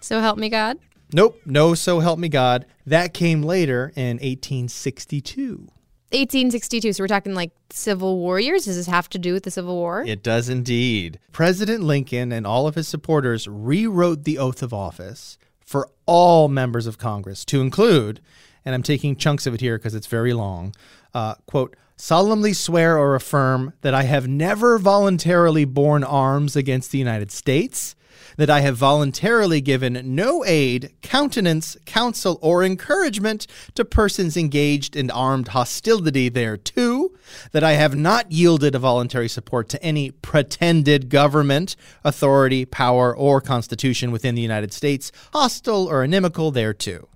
So 0.00 0.20
help 0.20 0.38
me 0.38 0.48
God? 0.48 0.78
Nope, 1.12 1.40
no, 1.44 1.74
so 1.74 2.00
help 2.00 2.18
me 2.18 2.28
God. 2.28 2.66
That 2.86 3.12
came 3.12 3.42
later 3.42 3.92
in 3.96 4.16
1862. 4.18 5.68
1862. 6.12 6.92
So 6.92 7.02
we're 7.02 7.08
talking 7.08 7.34
like 7.34 7.52
Civil 7.70 8.18
War 8.18 8.40
years. 8.40 8.64
Does 8.64 8.76
this 8.76 8.86
have 8.86 9.08
to 9.10 9.18
do 9.18 9.32
with 9.32 9.44
the 9.44 9.50
Civil 9.50 9.76
War? 9.76 10.02
It 10.04 10.22
does 10.22 10.48
indeed. 10.48 11.20
President 11.30 11.84
Lincoln 11.84 12.32
and 12.32 12.46
all 12.46 12.66
of 12.66 12.74
his 12.74 12.88
supporters 12.88 13.46
rewrote 13.46 14.24
the 14.24 14.38
oath 14.38 14.62
of 14.62 14.74
office 14.74 15.38
for 15.60 15.88
all 16.06 16.48
members 16.48 16.88
of 16.88 16.98
Congress 16.98 17.44
to 17.44 17.60
include, 17.60 18.20
and 18.64 18.74
I'm 18.74 18.82
taking 18.82 19.14
chunks 19.14 19.46
of 19.46 19.54
it 19.54 19.60
here 19.60 19.78
because 19.78 19.94
it's 19.94 20.08
very 20.08 20.32
long, 20.32 20.74
uh, 21.14 21.36
quote, 21.46 21.76
solemnly 21.96 22.52
swear 22.52 22.98
or 22.98 23.14
affirm 23.14 23.72
that 23.82 23.94
I 23.94 24.02
have 24.02 24.26
never 24.26 24.78
voluntarily 24.78 25.64
borne 25.64 26.02
arms 26.02 26.56
against 26.56 26.90
the 26.90 26.98
United 26.98 27.30
States 27.30 27.94
that 28.36 28.50
I 28.50 28.60
have 28.60 28.76
voluntarily 28.76 29.60
given 29.60 30.00
no 30.04 30.44
aid, 30.44 30.92
countenance, 31.02 31.76
counsel, 31.86 32.38
or 32.42 32.62
encouragement 32.64 33.46
to 33.74 33.84
persons 33.84 34.36
engaged 34.36 34.96
in 34.96 35.10
armed 35.10 35.48
hostility 35.48 36.28
thereto, 36.28 37.10
that 37.52 37.64
I 37.64 37.72
have 37.72 37.96
not 37.96 38.32
yielded 38.32 38.74
a 38.74 38.78
voluntary 38.78 39.28
support 39.28 39.68
to 39.70 39.82
any 39.82 40.10
pretended 40.10 41.08
government, 41.08 41.76
authority, 42.04 42.64
power, 42.64 43.16
or 43.16 43.40
constitution 43.40 44.10
within 44.10 44.34
the 44.34 44.42
United 44.42 44.72
States, 44.72 45.12
hostile 45.32 45.88
or 45.88 46.04
inimical 46.04 46.50
thereto. 46.50 47.08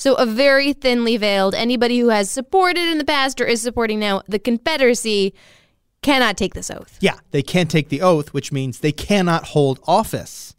So, 0.00 0.14
a 0.14 0.24
very 0.24 0.72
thinly 0.72 1.18
veiled, 1.18 1.54
anybody 1.54 1.98
who 1.98 2.08
has 2.08 2.30
supported 2.30 2.88
in 2.88 2.96
the 2.96 3.04
past 3.04 3.38
or 3.38 3.44
is 3.44 3.60
supporting 3.60 3.98
now 3.98 4.22
the 4.26 4.38
Confederacy 4.38 5.34
cannot 6.02 6.36
take 6.36 6.54
this 6.54 6.70
oath. 6.70 6.96
Yeah, 7.00 7.18
they 7.30 7.42
can't 7.42 7.70
take 7.70 7.88
the 7.88 8.02
oath, 8.02 8.32
which 8.32 8.52
means 8.52 8.78
they 8.78 8.92
cannot 8.92 9.48
hold 9.48 9.80
office. 9.86 10.54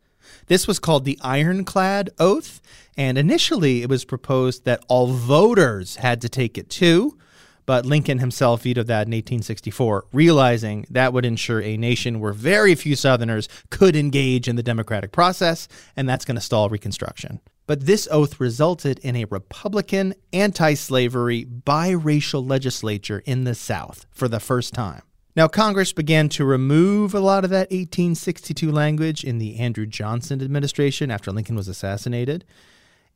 This 0.48 0.68
was 0.68 0.80
called 0.80 1.06
the 1.06 1.20
Ironclad 1.22 2.10
Oath, 2.20 2.62
and 2.98 3.18
initially 3.18 3.82
it 3.82 3.90
was 3.90 4.06
proposed 4.06 4.66
that 4.66 4.84
all 4.88 5.08
voters 5.08 5.98
had 5.98 6.22
to 6.22 6.30
take 6.30 6.58
it 6.58 6.70
too. 6.70 7.18
But 7.66 7.86
Lincoln 7.86 8.20
himself 8.20 8.64
vetoed 8.64 8.88
that 8.88 9.08
in 9.08 9.14
1864, 9.14 10.08
realizing 10.12 10.86
that 10.90 11.14
would 11.14 11.26
ensure 11.26 11.62
a 11.62 11.78
nation 11.78 12.20
where 12.20 12.34
very 12.34 12.76
few 12.76 12.96
Southerners 12.96 13.48
could 13.70 13.96
engage 13.96 14.48
in 14.48 14.56
the 14.56 14.64
democratic 14.64 15.12
process, 15.12 15.68
and 15.96 16.10
that's 16.10 16.26
going 16.26 16.36
to 16.36 16.42
stall 16.42 16.70
Reconstruction. 16.70 17.40
But 17.68 17.86
this 17.86 18.08
oath 18.12 18.40
resulted 18.40 19.00
in 19.00 19.16
a 19.16 19.26
Republican, 19.26 20.16
anti 20.34 20.74
slavery, 20.74 21.46
biracial 21.46 22.46
legislature 22.46 23.22
in 23.26 23.44
the 23.46 23.56
South 23.56 24.06
for 24.12 24.28
the 24.28 24.40
first 24.40 24.74
time. 24.74 25.04
Now, 25.36 25.48
Congress 25.48 25.94
began 25.94 26.28
to 26.30 26.44
remove 26.44 27.14
a 27.14 27.22
lot 27.22 27.46
of 27.46 27.50
that 27.52 27.72
1862 27.72 28.70
language 28.70 29.24
in 29.24 29.38
the 29.38 29.60
Andrew 29.60 29.86
Johnson 29.86 30.42
administration 30.42 31.10
after 31.10 31.32
Lincoln 31.32 31.56
was 31.56 31.70
assassinated, 31.70 32.44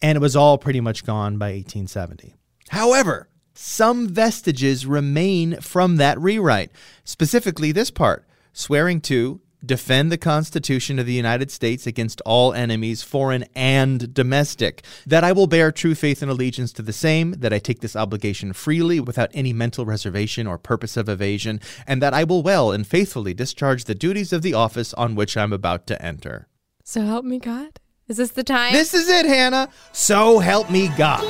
and 0.01 0.15
it 0.15 0.21
was 0.21 0.35
all 0.35 0.57
pretty 0.57 0.79
much 0.79 1.05
gone 1.05 1.37
by 1.37 1.47
1870. 1.47 2.35
However, 2.69 3.27
some 3.53 4.07
vestiges 4.07 4.85
remain 4.85 5.59
from 5.59 5.97
that 5.97 6.19
rewrite, 6.19 6.71
specifically 7.03 7.71
this 7.71 7.91
part 7.91 8.25
swearing 8.53 9.01
to 9.01 9.41
defend 9.65 10.11
the 10.11 10.17
Constitution 10.17 10.99
of 10.99 11.05
the 11.05 11.13
United 11.13 11.51
States 11.51 11.87
against 11.87 12.21
all 12.21 12.53
enemies, 12.53 13.03
foreign 13.03 13.45
and 13.55 14.13
domestic, 14.13 14.83
that 15.05 15.23
I 15.23 15.31
will 15.31 15.47
bear 15.47 15.71
true 15.71 15.95
faith 15.95 16.21
and 16.21 16.29
allegiance 16.29 16.71
to 16.73 16.81
the 16.81 16.93
same, 16.93 17.31
that 17.39 17.53
I 17.53 17.59
take 17.59 17.81
this 17.81 17.95
obligation 17.95 18.53
freely 18.53 18.99
without 18.99 19.31
any 19.33 19.53
mental 19.53 19.85
reservation 19.85 20.47
or 20.47 20.57
purpose 20.57 20.97
of 20.97 21.09
evasion, 21.09 21.59
and 21.87 22.01
that 22.01 22.13
I 22.13 22.23
will 22.23 22.43
well 22.43 22.71
and 22.71 22.85
faithfully 22.85 23.33
discharge 23.33 23.85
the 23.85 23.95
duties 23.95 24.33
of 24.33 24.41
the 24.41 24.53
office 24.53 24.93
on 24.93 25.15
which 25.15 25.37
I'm 25.37 25.53
about 25.53 25.87
to 25.87 26.01
enter. 26.01 26.47
So 26.83 27.01
help 27.01 27.25
me 27.25 27.39
God? 27.39 27.79
Is 28.07 28.17
this 28.17 28.31
the 28.31 28.43
time? 28.43 28.73
This 28.73 28.93
is 28.93 29.09
it, 29.09 29.25
Hannah. 29.25 29.69
So 29.91 30.39
help 30.39 30.69
me 30.69 30.89
God. 30.97 31.23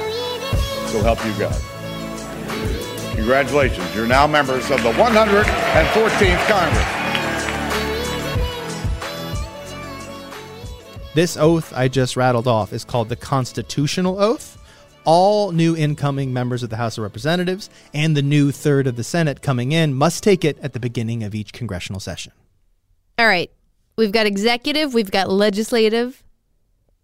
So 0.89 1.01
help 1.01 1.23
you 1.25 1.33
God. 1.39 1.55
Congratulations. 3.15 3.95
You're 3.95 4.07
now 4.07 4.27
members 4.27 4.69
of 4.69 4.83
the 4.83 4.91
114th 4.91 6.47
Congress. 6.47 7.04
This 11.15 11.37
oath 11.37 11.71
I 11.73 11.87
just 11.87 12.17
rattled 12.17 12.45
off 12.45 12.73
is 12.73 12.83
called 12.83 13.07
the 13.07 13.15
Constitutional 13.15 14.21
Oath. 14.21 14.61
All 15.05 15.53
new 15.53 15.73
incoming 15.73 16.33
members 16.33 16.61
of 16.61 16.69
the 16.69 16.75
House 16.75 16.97
of 16.97 17.03
Representatives 17.03 17.69
and 17.93 18.17
the 18.17 18.21
new 18.21 18.51
third 18.51 18.85
of 18.85 18.97
the 18.97 19.03
Senate 19.05 19.41
coming 19.41 19.71
in 19.71 19.93
must 19.93 20.23
take 20.23 20.43
it 20.43 20.59
at 20.59 20.73
the 20.73 20.79
beginning 20.79 21.23
of 21.23 21.33
each 21.33 21.53
congressional 21.53 22.01
session. 22.01 22.33
All 23.17 23.27
right. 23.27 23.49
We've 23.95 24.11
got 24.11 24.25
executive, 24.25 24.93
we've 24.93 25.09
got 25.09 25.29
legislative. 25.29 26.21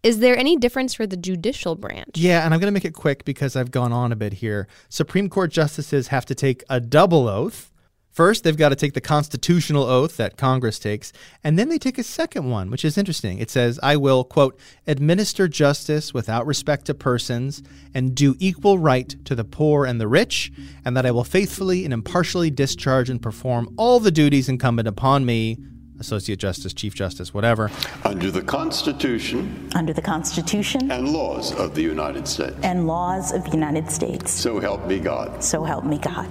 Is 0.03 0.19
there 0.19 0.37
any 0.37 0.57
difference 0.57 0.93
for 0.93 1.07
the 1.07 1.15
judicial 1.15 1.75
branch? 1.75 2.17
Yeah, 2.17 2.43
and 2.43 2.53
I'm 2.53 2.59
going 2.59 2.67
to 2.67 2.73
make 2.73 2.83
it 2.83 2.93
quick 2.93 3.23
because 3.23 3.55
I've 3.55 3.71
gone 3.71 3.93
on 3.93 4.11
a 4.11 4.17
bit 4.17 4.33
here. 4.33 4.67
Supreme 4.89 5.29
Court 5.29 5.51
justices 5.51 6.09
have 6.09 6.25
to 6.25 6.35
take 6.35 6.65
a 6.69 6.81
double 6.81 7.29
oath. 7.29 7.70
First, 8.11 8.43
they've 8.43 8.57
got 8.57 8.69
to 8.69 8.75
take 8.75 8.93
the 8.93 9.01
constitutional 9.01 9.83
oath 9.83 10.17
that 10.17 10.35
Congress 10.35 10.79
takes, 10.79 11.13
and 11.45 11.57
then 11.57 11.69
they 11.69 11.77
take 11.77 11.97
a 11.97 12.03
second 12.03 12.49
one, 12.49 12.69
which 12.69 12.83
is 12.83 12.97
interesting. 12.97 13.39
It 13.39 13.49
says, 13.49 13.79
I 13.81 13.95
will, 13.95 14.25
quote, 14.25 14.59
administer 14.85 15.47
justice 15.47 16.13
without 16.13 16.45
respect 16.45 16.85
to 16.87 16.93
persons 16.93 17.63
and 17.93 18.13
do 18.13 18.35
equal 18.37 18.79
right 18.79 19.15
to 19.23 19.33
the 19.33 19.45
poor 19.45 19.85
and 19.85 20.01
the 20.01 20.09
rich, 20.09 20.51
and 20.83 20.97
that 20.97 21.05
I 21.05 21.11
will 21.11 21.23
faithfully 21.23 21.85
and 21.85 21.93
impartially 21.93 22.51
discharge 22.51 23.09
and 23.09 23.21
perform 23.21 23.73
all 23.77 24.01
the 24.01 24.11
duties 24.11 24.49
incumbent 24.49 24.89
upon 24.89 25.25
me. 25.25 25.57
Associate 25.97 26.37
Justice, 26.37 26.73
Chief 26.73 26.95
Justice, 26.95 27.31
whatever. 27.31 27.69
Under 28.03 28.31
the 28.31 28.41
Constitution. 28.41 29.69
Under 29.75 29.93
the 29.93 30.01
Constitution. 30.01 30.91
And 30.91 31.09
laws 31.09 31.53
of 31.53 31.75
the 31.75 31.83
United 31.83 32.27
States. 32.27 32.55
And 32.63 32.87
laws 32.87 33.31
of 33.31 33.43
the 33.45 33.51
United 33.51 33.89
States. 33.89 34.31
So 34.31 34.59
help 34.59 34.85
me 34.87 34.99
God. 34.99 35.43
So 35.43 35.63
help 35.63 35.85
me 35.85 35.99
God. 35.99 36.27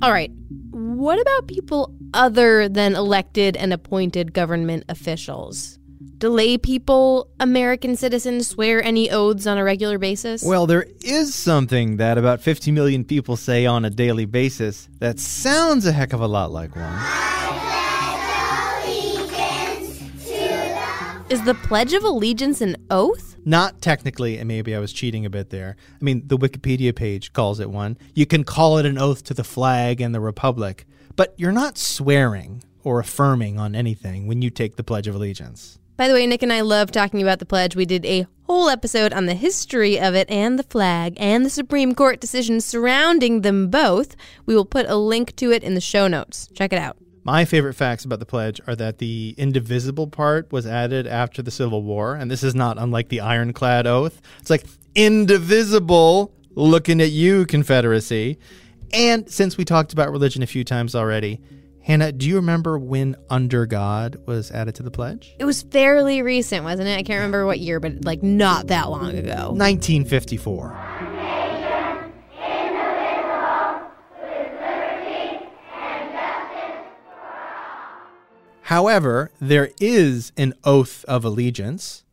All 0.00 0.12
right. 0.12 0.30
What 1.04 1.20
about 1.20 1.48
people 1.48 1.94
other 2.14 2.66
than 2.66 2.94
elected 2.94 3.58
and 3.58 3.74
appointed 3.74 4.32
government 4.32 4.84
officials? 4.88 5.78
Do 6.16 6.30
lay 6.30 6.56
people, 6.56 7.28
American 7.38 7.94
citizens, 7.94 8.48
swear 8.48 8.82
any 8.82 9.10
oaths 9.10 9.46
on 9.46 9.58
a 9.58 9.64
regular 9.64 9.98
basis? 9.98 10.42
Well, 10.42 10.66
there 10.66 10.86
is 11.02 11.34
something 11.34 11.98
that 11.98 12.16
about 12.16 12.40
50 12.40 12.72
million 12.72 13.04
people 13.04 13.36
say 13.36 13.66
on 13.66 13.84
a 13.84 13.90
daily 13.90 14.24
basis 14.24 14.88
that 15.00 15.20
sounds 15.20 15.84
a 15.84 15.92
heck 15.92 16.14
of 16.14 16.22
a 16.22 16.26
lot 16.26 16.52
like 16.52 16.74
one. 16.74 16.98
Is 21.28 21.42
the 21.42 21.54
Pledge 21.54 21.92
of 21.92 22.02
Allegiance 22.02 22.62
an 22.62 22.76
oath? 22.90 23.36
Not 23.44 23.82
technically, 23.82 24.38
and 24.38 24.48
maybe 24.48 24.74
I 24.74 24.78
was 24.78 24.92
cheating 24.92 25.26
a 25.26 25.30
bit 25.30 25.50
there. 25.50 25.76
I 26.00 26.04
mean, 26.04 26.22
the 26.26 26.38
Wikipedia 26.38 26.96
page 26.96 27.34
calls 27.34 27.60
it 27.60 27.68
one. 27.68 27.98
You 28.14 28.24
can 28.24 28.42
call 28.44 28.78
it 28.78 28.86
an 28.86 28.96
oath 28.96 29.22
to 29.24 29.34
the 29.34 29.44
flag 29.44 30.00
and 30.00 30.14
the 30.14 30.20
Republic, 30.20 30.86
but 31.16 31.34
you're 31.36 31.52
not 31.52 31.78
swearing 31.78 32.62
or 32.82 33.00
affirming 33.00 33.58
on 33.58 33.74
anything 33.74 34.26
when 34.26 34.42
you 34.42 34.50
take 34.50 34.76
the 34.76 34.84
Pledge 34.84 35.08
of 35.08 35.14
Allegiance. 35.14 35.78
By 35.96 36.08
the 36.08 36.14
way, 36.14 36.26
Nick 36.26 36.42
and 36.42 36.52
I 36.52 36.60
love 36.60 36.90
talking 36.90 37.22
about 37.22 37.38
the 37.38 37.46
pledge. 37.46 37.76
We 37.76 37.86
did 37.86 38.04
a 38.04 38.26
whole 38.46 38.68
episode 38.68 39.12
on 39.12 39.26
the 39.26 39.34
history 39.34 39.98
of 39.98 40.14
it 40.14 40.28
and 40.28 40.58
the 40.58 40.64
flag 40.64 41.14
and 41.18 41.46
the 41.46 41.50
Supreme 41.50 41.94
Court 41.94 42.20
decisions 42.20 42.64
surrounding 42.64 43.42
them 43.42 43.68
both. 43.68 44.16
We 44.44 44.56
will 44.56 44.64
put 44.64 44.86
a 44.88 44.96
link 44.96 45.36
to 45.36 45.52
it 45.52 45.62
in 45.62 45.74
the 45.74 45.80
show 45.80 46.08
notes. 46.08 46.48
Check 46.52 46.72
it 46.72 46.78
out. 46.78 46.96
My 47.22 47.44
favorite 47.44 47.74
facts 47.74 48.04
about 48.04 48.18
the 48.18 48.26
pledge 48.26 48.60
are 48.66 48.76
that 48.76 48.98
the 48.98 49.34
indivisible 49.38 50.08
part 50.08 50.52
was 50.52 50.66
added 50.66 51.06
after 51.06 51.40
the 51.42 51.50
Civil 51.50 51.82
War, 51.82 52.16
and 52.16 52.30
this 52.30 52.42
is 52.42 52.54
not 52.54 52.76
unlike 52.76 53.08
the 53.08 53.20
ironclad 53.20 53.86
oath. 53.86 54.20
It's 54.40 54.50
like 54.50 54.66
indivisible, 54.94 56.34
looking 56.54 57.00
at 57.00 57.12
you, 57.12 57.46
Confederacy. 57.46 58.38
And 58.94 59.28
since 59.28 59.56
we 59.56 59.64
talked 59.64 59.92
about 59.92 60.12
religion 60.12 60.44
a 60.44 60.46
few 60.46 60.62
times 60.62 60.94
already, 60.94 61.40
Hannah, 61.82 62.12
do 62.12 62.28
you 62.28 62.36
remember 62.36 62.78
when 62.78 63.16
under 63.28 63.66
God 63.66 64.16
was 64.24 64.52
added 64.52 64.76
to 64.76 64.84
the 64.84 64.90
pledge? 64.92 65.34
It 65.38 65.44
was 65.44 65.62
fairly 65.62 66.22
recent, 66.22 66.62
wasn't 66.62 66.88
it? 66.88 66.92
I 66.96 67.02
can't 67.02 67.18
remember 67.18 67.44
what 67.44 67.58
year, 67.58 67.80
but 67.80 68.04
like 68.04 68.22
not 68.22 68.68
that 68.68 68.88
long 68.90 69.10
ago. 69.10 69.50
1954. 69.50 70.68
However, 78.62 79.30
there 79.40 79.70
is 79.80 80.32
an 80.36 80.54
oath 80.62 81.04
of 81.06 81.24
allegiance. 81.24 82.03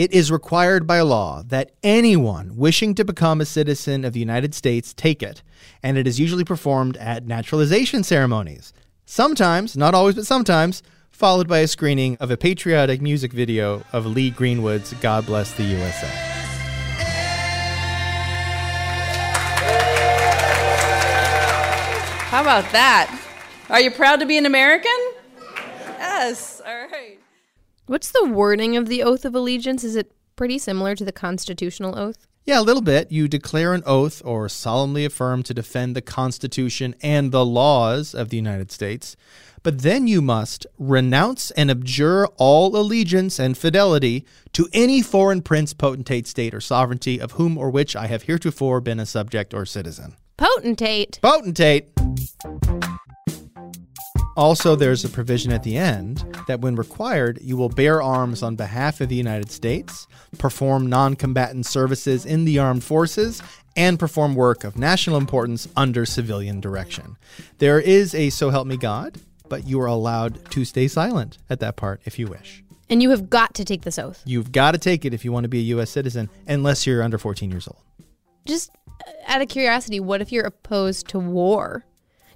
It 0.00 0.14
is 0.14 0.32
required 0.32 0.86
by 0.86 1.02
law 1.02 1.42
that 1.48 1.72
anyone 1.82 2.56
wishing 2.56 2.94
to 2.94 3.04
become 3.04 3.38
a 3.38 3.44
citizen 3.44 4.02
of 4.02 4.14
the 4.14 4.18
United 4.18 4.54
States 4.54 4.94
take 4.94 5.22
it, 5.22 5.42
and 5.82 5.98
it 5.98 6.06
is 6.06 6.18
usually 6.18 6.42
performed 6.42 6.96
at 6.96 7.26
naturalization 7.26 8.02
ceremonies. 8.02 8.72
Sometimes, 9.04 9.76
not 9.76 9.92
always, 9.92 10.14
but 10.14 10.24
sometimes, 10.24 10.82
followed 11.10 11.48
by 11.48 11.58
a 11.58 11.68
screening 11.68 12.16
of 12.16 12.30
a 12.30 12.38
patriotic 12.38 13.02
music 13.02 13.30
video 13.30 13.82
of 13.92 14.06
Lee 14.06 14.30
Greenwood's 14.30 14.94
God 15.02 15.26
Bless 15.26 15.52
the 15.52 15.64
USA. 15.64 16.06
How 22.30 22.40
about 22.40 22.72
that? 22.72 23.22
Are 23.68 23.82
you 23.82 23.90
proud 23.90 24.20
to 24.20 24.24
be 24.24 24.38
an 24.38 24.46
American? 24.46 24.98
Yes. 25.98 26.49
What's 27.90 28.12
the 28.12 28.24
wording 28.24 28.76
of 28.76 28.86
the 28.86 29.02
oath 29.02 29.24
of 29.24 29.34
allegiance? 29.34 29.82
Is 29.82 29.96
it 29.96 30.12
pretty 30.36 30.58
similar 30.58 30.94
to 30.94 31.04
the 31.04 31.10
constitutional 31.10 31.98
oath? 31.98 32.28
Yeah, 32.44 32.60
a 32.60 32.62
little 32.62 32.82
bit. 32.82 33.10
You 33.10 33.26
declare 33.26 33.74
an 33.74 33.82
oath 33.84 34.22
or 34.24 34.48
solemnly 34.48 35.04
affirm 35.04 35.42
to 35.42 35.52
defend 35.52 35.96
the 35.96 36.00
Constitution 36.00 36.94
and 37.02 37.32
the 37.32 37.44
laws 37.44 38.14
of 38.14 38.28
the 38.28 38.36
United 38.36 38.70
States. 38.70 39.16
But 39.64 39.80
then 39.80 40.06
you 40.06 40.22
must 40.22 40.68
renounce 40.78 41.50
and 41.50 41.68
abjure 41.68 42.28
all 42.36 42.76
allegiance 42.76 43.40
and 43.40 43.58
fidelity 43.58 44.24
to 44.52 44.68
any 44.72 45.02
foreign 45.02 45.42
prince, 45.42 45.74
potentate, 45.74 46.28
state, 46.28 46.54
or 46.54 46.60
sovereignty 46.60 47.20
of 47.20 47.32
whom 47.32 47.58
or 47.58 47.70
which 47.70 47.96
I 47.96 48.06
have 48.06 48.22
heretofore 48.22 48.80
been 48.80 49.00
a 49.00 49.04
subject 49.04 49.52
or 49.52 49.66
citizen. 49.66 50.14
Potentate. 50.36 51.18
Potentate. 51.20 51.88
Also, 54.40 54.74
there's 54.74 55.04
a 55.04 55.08
provision 55.10 55.52
at 55.52 55.62
the 55.64 55.76
end 55.76 56.24
that 56.46 56.62
when 56.62 56.74
required, 56.74 57.38
you 57.42 57.58
will 57.58 57.68
bear 57.68 58.00
arms 58.00 58.42
on 58.42 58.56
behalf 58.56 59.02
of 59.02 59.10
the 59.10 59.14
United 59.14 59.50
States, 59.50 60.06
perform 60.38 60.86
non 60.86 61.14
combatant 61.14 61.66
services 61.66 62.24
in 62.24 62.46
the 62.46 62.58
armed 62.58 62.82
forces, 62.82 63.42
and 63.76 63.98
perform 63.98 64.34
work 64.34 64.64
of 64.64 64.78
national 64.78 65.18
importance 65.18 65.68
under 65.76 66.06
civilian 66.06 66.58
direction. 66.58 67.18
There 67.58 67.78
is 67.78 68.14
a 68.14 68.30
so 68.30 68.48
help 68.48 68.66
me 68.66 68.78
God, 68.78 69.20
but 69.50 69.66
you 69.66 69.78
are 69.82 69.86
allowed 69.86 70.50
to 70.52 70.64
stay 70.64 70.88
silent 70.88 71.36
at 71.50 71.60
that 71.60 71.76
part 71.76 72.00
if 72.06 72.18
you 72.18 72.26
wish. 72.26 72.64
And 72.88 73.02
you 73.02 73.10
have 73.10 73.28
got 73.28 73.52
to 73.56 73.64
take 73.66 73.82
this 73.82 73.98
oath. 73.98 74.22
You've 74.24 74.52
got 74.52 74.72
to 74.72 74.78
take 74.78 75.04
it 75.04 75.12
if 75.12 75.22
you 75.22 75.32
want 75.32 75.44
to 75.44 75.50
be 75.50 75.58
a 75.58 75.74
U.S. 75.74 75.90
citizen, 75.90 76.30
unless 76.46 76.86
you're 76.86 77.02
under 77.02 77.18
14 77.18 77.50
years 77.50 77.68
old. 77.68 77.82
Just 78.46 78.70
uh, 79.06 79.10
out 79.26 79.42
of 79.42 79.48
curiosity, 79.48 80.00
what 80.00 80.22
if 80.22 80.32
you're 80.32 80.46
opposed 80.46 81.08
to 81.08 81.18
war? 81.18 81.84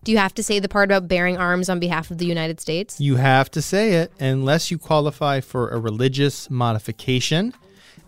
Do 0.04 0.12
you 0.12 0.18
have 0.18 0.34
to 0.34 0.42
say 0.42 0.58
the 0.58 0.68
part 0.68 0.90
about 0.90 1.08
bearing 1.08 1.38
arms 1.38 1.70
on 1.70 1.80
behalf 1.80 2.10
of 2.10 2.18
the 2.18 2.26
United 2.26 2.60
States? 2.60 3.00
You 3.00 3.16
have 3.16 3.50
to 3.52 3.62
say 3.62 3.92
it 3.94 4.12
unless 4.20 4.70
you 4.70 4.76
qualify 4.76 5.40
for 5.40 5.70
a 5.70 5.78
religious 5.78 6.50
modification. 6.50 7.54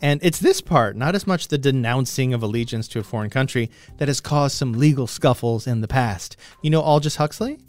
And 0.02 0.20
it's 0.22 0.38
this 0.38 0.60
part, 0.60 0.94
not 0.94 1.14
as 1.14 1.26
much 1.26 1.48
the 1.48 1.56
denouncing 1.56 2.34
of 2.34 2.42
allegiance 2.42 2.86
to 2.88 2.98
a 2.98 3.02
foreign 3.02 3.30
country, 3.30 3.70
that 3.96 4.08
has 4.08 4.20
caused 4.20 4.58
some 4.58 4.74
legal 4.74 5.06
scuffles 5.06 5.66
in 5.66 5.80
the 5.80 5.88
past. 5.88 6.36
You 6.60 6.68
know 6.68 6.82
Aldous 6.82 7.16
Huxley? 7.16 7.60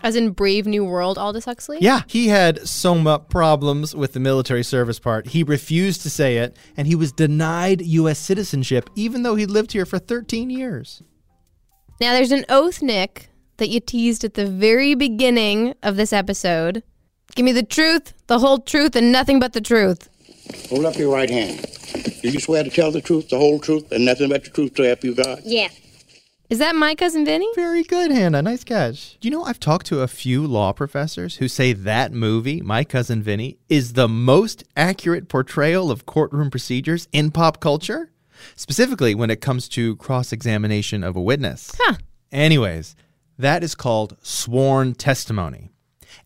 As 0.00 0.14
in 0.14 0.30
Brave 0.30 0.68
New 0.68 0.84
World, 0.84 1.18
Aldous 1.18 1.46
Huxley? 1.46 1.78
Yeah, 1.80 2.02
he 2.06 2.28
had 2.28 2.68
some 2.68 3.20
problems 3.28 3.96
with 3.96 4.12
the 4.12 4.20
military 4.20 4.62
service 4.62 5.00
part. 5.00 5.26
He 5.26 5.42
refused 5.42 6.02
to 6.02 6.10
say 6.10 6.36
it, 6.36 6.56
and 6.76 6.86
he 6.86 6.94
was 6.94 7.10
denied 7.10 7.82
U.S. 7.82 8.20
citizenship, 8.20 8.88
even 8.94 9.24
though 9.24 9.34
he 9.34 9.46
lived 9.46 9.72
here 9.72 9.86
for 9.86 9.98
13 9.98 10.50
years. 10.50 11.02
Now, 12.00 12.12
there's 12.12 12.30
an 12.30 12.44
oath, 12.48 12.80
Nick, 12.80 13.30
that 13.56 13.68
you 13.68 13.80
teased 13.80 14.24
at 14.24 14.34
the 14.34 14.46
very 14.46 14.94
beginning 14.94 15.74
of 15.82 15.96
this 15.96 16.12
episode. 16.12 16.82
Give 17.34 17.44
me 17.44 17.52
the 17.52 17.62
truth, 17.62 18.14
the 18.26 18.38
whole 18.38 18.58
truth, 18.58 18.96
and 18.96 19.12
nothing 19.12 19.40
but 19.40 19.52
the 19.52 19.60
truth. 19.60 20.08
Hold 20.70 20.84
up 20.84 20.96
your 20.96 21.12
right 21.12 21.28
hand. 21.28 21.66
Do 22.22 22.28
you 22.30 22.40
swear 22.40 22.64
to 22.64 22.70
tell 22.70 22.90
the 22.90 23.00
truth, 23.00 23.28
the 23.28 23.38
whole 23.38 23.58
truth, 23.58 23.90
and 23.92 24.04
nothing 24.04 24.28
but 24.28 24.44
the 24.44 24.50
truth 24.50 24.74
to 24.74 24.82
help 24.84 25.04
you 25.04 25.14
God? 25.14 25.42
Yeah. 25.44 25.68
Is 26.48 26.60
that 26.60 26.76
my 26.76 26.94
cousin 26.94 27.24
Vinny? 27.24 27.48
Very 27.56 27.82
good, 27.82 28.12
Hannah. 28.12 28.40
Nice 28.40 28.62
catch. 28.62 29.18
Do 29.18 29.26
you 29.26 29.32
know 29.32 29.42
I've 29.42 29.58
talked 29.58 29.86
to 29.86 30.02
a 30.02 30.08
few 30.08 30.46
law 30.46 30.72
professors 30.72 31.36
who 31.36 31.48
say 31.48 31.72
that 31.72 32.12
movie, 32.12 32.60
My 32.60 32.84
Cousin 32.84 33.20
Vinny, 33.20 33.58
is 33.68 33.94
the 33.94 34.06
most 34.06 34.62
accurate 34.76 35.28
portrayal 35.28 35.90
of 35.90 36.06
courtroom 36.06 36.50
procedures 36.50 37.08
in 37.10 37.32
pop 37.32 37.58
culture? 37.58 38.12
Specifically 38.54 39.12
when 39.12 39.28
it 39.28 39.40
comes 39.40 39.68
to 39.70 39.96
cross 39.96 40.30
examination 40.32 41.02
of 41.02 41.16
a 41.16 41.20
witness. 41.20 41.72
Huh. 41.76 41.96
Anyways, 42.30 42.94
that 43.38 43.62
is 43.62 43.74
called 43.74 44.16
sworn 44.22 44.94
testimony. 44.94 45.70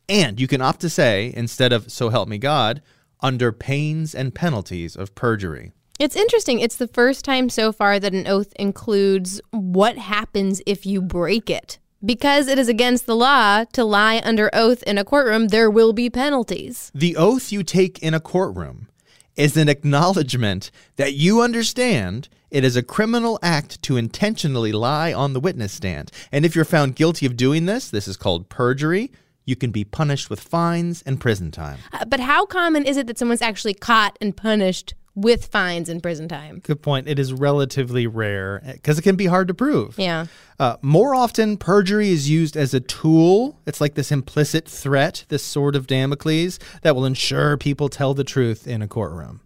And 0.08 0.40
you 0.40 0.46
can 0.46 0.60
opt 0.60 0.80
to 0.80 0.90
say, 0.90 1.32
instead 1.36 1.72
of 1.72 1.90
so 1.90 2.08
help 2.08 2.28
me 2.28 2.38
God, 2.38 2.82
under 3.20 3.52
pains 3.52 4.14
and 4.14 4.34
penalties 4.34 4.96
of 4.96 5.14
perjury. 5.14 5.72
It's 5.98 6.16
interesting. 6.16 6.60
It's 6.60 6.76
the 6.76 6.88
first 6.88 7.24
time 7.24 7.50
so 7.50 7.72
far 7.72 8.00
that 8.00 8.14
an 8.14 8.26
oath 8.26 8.52
includes 8.56 9.40
what 9.50 9.98
happens 9.98 10.62
if 10.66 10.86
you 10.86 11.02
break 11.02 11.50
it. 11.50 11.78
Because 12.02 12.48
it 12.48 12.58
is 12.58 12.68
against 12.68 13.04
the 13.04 13.14
law 13.14 13.64
to 13.74 13.84
lie 13.84 14.22
under 14.24 14.48
oath 14.54 14.82
in 14.84 14.96
a 14.96 15.04
courtroom, 15.04 15.48
there 15.48 15.68
will 15.68 15.92
be 15.92 16.08
penalties. 16.08 16.90
The 16.94 17.16
oath 17.16 17.52
you 17.52 17.62
take 17.62 17.98
in 17.98 18.14
a 18.14 18.20
courtroom 18.20 18.88
is 19.36 19.58
an 19.58 19.68
acknowledgement 19.68 20.70
that 20.96 21.12
you 21.12 21.42
understand 21.42 22.30
it 22.50 22.64
is 22.64 22.76
a 22.76 22.82
criminal 22.82 23.38
act 23.42 23.80
to 23.82 23.96
intentionally 23.96 24.72
lie 24.72 25.12
on 25.12 25.32
the 25.32 25.40
witness 25.40 25.72
stand. 25.72 26.10
And 26.32 26.44
if 26.44 26.54
you're 26.56 26.64
found 26.64 26.96
guilty 26.96 27.26
of 27.26 27.36
doing 27.36 27.66
this, 27.66 27.90
this 27.90 28.08
is 28.08 28.16
called 28.16 28.48
perjury. 28.48 29.12
You 29.44 29.56
can 29.56 29.70
be 29.70 29.84
punished 29.84 30.30
with 30.30 30.40
fines 30.40 31.02
and 31.06 31.20
prison 31.20 31.50
time. 31.50 31.78
Uh, 31.92 32.04
but 32.04 32.20
how 32.20 32.46
common 32.46 32.84
is 32.84 32.96
it 32.96 33.06
that 33.06 33.18
someone's 33.18 33.42
actually 33.42 33.74
caught 33.74 34.16
and 34.20 34.36
punished 34.36 34.94
with 35.14 35.46
fines 35.46 35.88
and 35.88 36.02
prison 36.02 36.28
time? 36.28 36.60
Good 36.60 36.82
point. 36.82 37.08
It 37.08 37.18
is 37.18 37.32
relatively 37.32 38.06
rare 38.06 38.62
because 38.64 38.98
it 38.98 39.02
can 39.02 39.16
be 39.16 39.26
hard 39.26 39.48
to 39.48 39.54
prove. 39.54 39.98
Yeah. 39.98 40.26
Uh, 40.58 40.76
more 40.82 41.14
often, 41.14 41.56
perjury 41.56 42.10
is 42.10 42.30
used 42.30 42.56
as 42.56 42.74
a 42.74 42.80
tool. 42.80 43.58
It's 43.66 43.80
like 43.80 43.94
this 43.94 44.12
implicit 44.12 44.68
threat, 44.68 45.24
this 45.28 45.42
sword 45.42 45.74
of 45.74 45.86
Damocles 45.86 46.58
that 46.82 46.94
will 46.94 47.04
ensure 47.04 47.56
people 47.56 47.88
tell 47.88 48.14
the 48.14 48.24
truth 48.24 48.66
in 48.66 48.82
a 48.82 48.88
courtroom. 48.88 49.40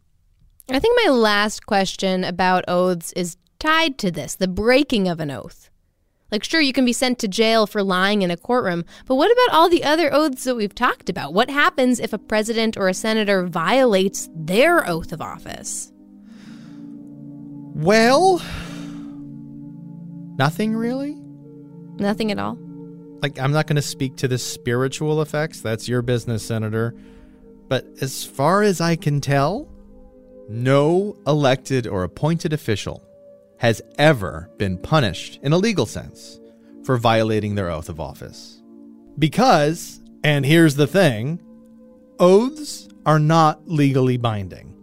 I 0.71 0.79
think 0.79 0.99
my 1.05 1.11
last 1.13 1.67
question 1.67 2.25
about 2.25 2.65
oaths 2.69 3.13
is 3.13 3.37
tied 3.59 3.99
to 3.99 4.11
this 4.11 4.35
the 4.35 4.49
breaking 4.49 5.09
of 5.09 5.21
an 5.21 5.31
oath. 5.31 5.69
Like, 6.33 6.43
sure, 6.43 6.61
you 6.61 6.73
can 6.73 6.87
be 6.87 6.93
sent 6.93 7.19
to 7.21 7.29
jail 7.29 7.67
for 7.67 7.83
lying 7.83 8.23
in 8.23 8.31
a 8.31 8.37
courtroom, 8.37 8.85
but 9.07 9.17
what 9.17 9.31
about 9.31 9.57
all 9.57 9.69
the 9.69 9.85
other 9.85 10.13
oaths 10.13 10.45
that 10.45 10.57
we've 10.57 10.75
talked 10.75 11.09
about? 11.09 11.35
What 11.35 11.51
happens 11.51 12.01
if 12.01 12.13
a 12.13 12.19
president 12.19 12.77
or 12.77 12.89
a 12.89 12.95
senator 12.95 13.47
violates 13.47 14.29
their 14.35 14.89
oath 14.89 15.13
of 15.13 15.21
office? 15.21 15.93
Well, 17.75 18.39
nothing 20.39 20.75
really. 20.75 21.15
Nothing 21.99 22.33
at 22.33 22.39
all. 22.39 22.59
Like, 23.23 23.39
I'm 23.39 23.53
not 23.53 23.67
going 23.67 23.77
to 23.77 23.83
speak 23.83 24.17
to 24.17 24.29
the 24.29 24.39
spiritual 24.39 25.23
effects. 25.23 25.61
That's 25.61 25.89
your 25.89 26.03
business, 26.03 26.45
Senator. 26.45 26.95
But 27.69 27.87
as 28.01 28.25
far 28.25 28.63
as 28.63 28.81
I 28.81 28.97
can 28.97 29.21
tell, 29.21 29.69
no 30.49 31.17
elected 31.27 31.87
or 31.87 32.05
appointed 32.05 32.53
official 32.53 33.03
has 33.59 33.81
ever 33.99 34.51
been 34.59 34.77
punished 34.79 35.39
in 35.43 35.53
a 35.53 35.59
legal 35.59 35.87
sense 35.87 36.41
for 36.85 36.97
violating 36.99 37.55
their 37.55 37.71
oath 37.71 37.89
of 37.89 38.01
office. 38.01 38.63
Because, 39.19 40.01
and 40.23 40.45
here's 40.45 40.75
the 40.77 40.87
thing, 40.87 41.41
oaths 42.19 42.89
are 43.07 43.19
not 43.19 43.69
legally 43.69 44.17
binding. 44.17 44.75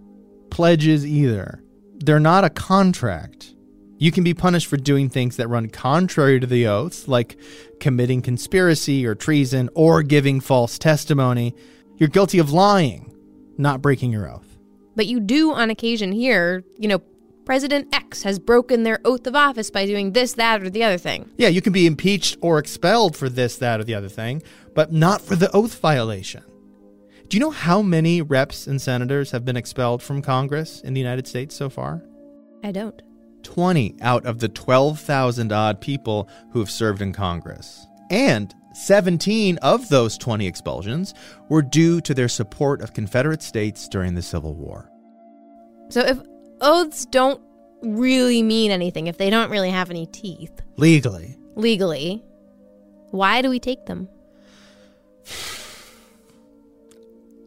pledges 0.50 1.06
either. 1.06 1.64
They're 1.96 2.20
not 2.20 2.44
a 2.44 2.50
contract. 2.50 3.56
You 3.98 4.12
can 4.12 4.24
be 4.24 4.34
punished 4.34 4.68
for 4.68 4.78
doing 4.78 5.10
things 5.10 5.38
that 5.38 5.48
run 5.48 5.70
contrary 5.70 6.40
to 6.40 6.48
the 6.48 6.68
oaths, 6.68 7.08
like 7.08 7.38
committing 7.80 8.22
conspiracy 8.22 9.06
or 9.06 9.16
treason 9.16 9.70
or 9.74 10.04
giving 10.04 10.40
false 10.40 10.78
testimony. 10.78 11.56
You're 11.98 12.10
guilty 12.10 12.40
of 12.40 12.52
lying, 12.52 13.14
not 13.58 13.82
breaking 13.82 14.12
your 14.12 14.30
oath. 14.30 14.51
But 14.96 15.08
you 15.08 15.20
do 15.20 15.54
on 15.54 15.70
occasion 15.70 16.12
hear, 16.12 16.64
you 16.78 16.88
know, 16.88 17.02
President 17.46 17.94
X 17.94 18.24
has 18.24 18.40
broken 18.40 18.84
their 18.84 19.00
oath 19.04 19.26
of 19.26 19.36
office 19.36 19.72
by 19.72 19.86
doing 19.86 20.14
this, 20.14 20.34
that, 20.34 20.62
or 20.62 20.70
the 20.70 20.84
other 20.84 20.98
thing. 20.98 21.30
Yeah, 21.38 21.48
you 21.48 21.62
can 21.62 21.74
be 21.74 21.88
impeached 21.88 22.38
or 22.42 22.60
expelled 22.60 23.16
for 23.16 23.30
this, 23.30 23.58
that, 23.58 23.80
or 23.80 23.84
the 23.84 23.96
other 23.96 24.10
thing, 24.10 24.44
but 24.76 24.92
not 24.92 25.22
for 25.22 25.36
the 25.36 25.50
oath 25.52 25.80
violation. 25.80 26.44
Do 27.28 27.38
you 27.38 27.42
know 27.42 27.52
how 27.52 27.82
many 27.82 28.22
reps 28.22 28.68
and 28.68 28.82
senators 28.82 29.32
have 29.32 29.46
been 29.46 29.58
expelled 29.58 30.04
from 30.04 30.22
Congress 30.22 30.82
in 30.82 30.94
the 30.94 31.00
United 31.00 31.28
States 31.28 31.56
so 31.56 31.70
far? 31.70 32.04
I 32.64 32.72
don't. 32.72 33.02
20 33.44 33.96
out 34.02 34.26
of 34.26 34.40
the 34.40 34.50
12,000 34.50 35.52
odd 35.52 35.82
people 35.82 36.30
who 36.52 36.60
have 36.60 36.70
served 36.70 37.02
in 37.02 37.14
Congress. 37.14 37.88
And 38.10 38.54
17 38.74 39.58
of 39.58 39.90
those 39.90 40.18
20 40.18 40.48
expulsions 40.48 41.14
were 41.50 41.62
due 41.62 42.02
to 42.02 42.14
their 42.14 42.30
support 42.30 42.82
of 42.82 42.94
Confederate 42.94 43.42
states 43.42 43.88
during 43.88 44.16
the 44.16 44.22
Civil 44.22 44.56
War. 44.56 44.90
So 45.90 46.02
if 46.02 46.20
oaths 46.62 47.06
don't 47.06 47.42
really 47.82 48.44
mean 48.44 48.72
anything, 48.72 49.08
if 49.08 49.18
they 49.18 49.30
don't 49.30 49.50
really 49.50 49.72
have 49.72 49.90
any 49.90 50.06
teeth 50.06 50.62
Legally. 50.78 51.38
legally, 51.56 52.24
why 53.12 53.42
do 53.42 53.50
we 53.50 53.60
take 53.60 53.86
them? 53.86 54.08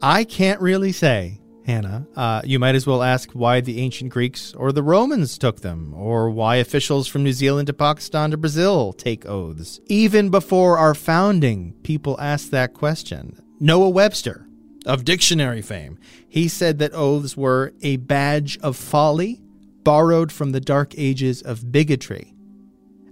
I 0.03 0.25
can't 0.25 0.61
really 0.61 0.93
say, 0.93 1.41
Hannah. 1.65 2.07
Uh, 2.15 2.43
you 2.45 2.59
might 2.59 2.75
as 2.75 2.87
well 2.87 3.03
ask 3.03 3.31
why 3.33 3.61
the 3.61 3.81
ancient 3.81 4.11
Greeks 4.13 4.53
or 4.55 4.73
the 4.73 4.83
Romans 4.83 5.39
took 5.39 5.61
them, 5.61 5.95
or 5.95 6.31
why 6.31 6.57
officials 6.57 7.09
from 7.09 7.25
New 7.25 7.33
Zealand 7.33 7.67
to 7.69 7.73
Pakistan 7.73 8.31
to 8.31 8.37
Brazil 8.37 8.93
take 8.93 9.27
oaths. 9.27 9.81
Even 9.87 10.29
before 10.29 10.79
our 10.79 10.95
founding, 10.95 11.73
people 11.83 12.21
asked 12.21 12.51
that 12.51 12.75
question. 12.75 13.43
Noah 13.61 13.89
Webster, 13.89 14.47
of 14.85 15.05
dictionary 15.05 15.63
fame, 15.63 15.99
he 16.29 16.49
said 16.49 16.79
that 16.79 16.93
oaths 16.93 17.37
were 17.37 17.73
a 17.83 17.97
badge 17.97 18.59
of 18.59 18.77
folly 18.77 19.41
borrowed 19.83 20.33
from 20.33 20.53
the 20.53 20.61
dark 20.61 20.95
ages 20.97 21.41
of 21.43 21.71
bigotry. 21.71 22.35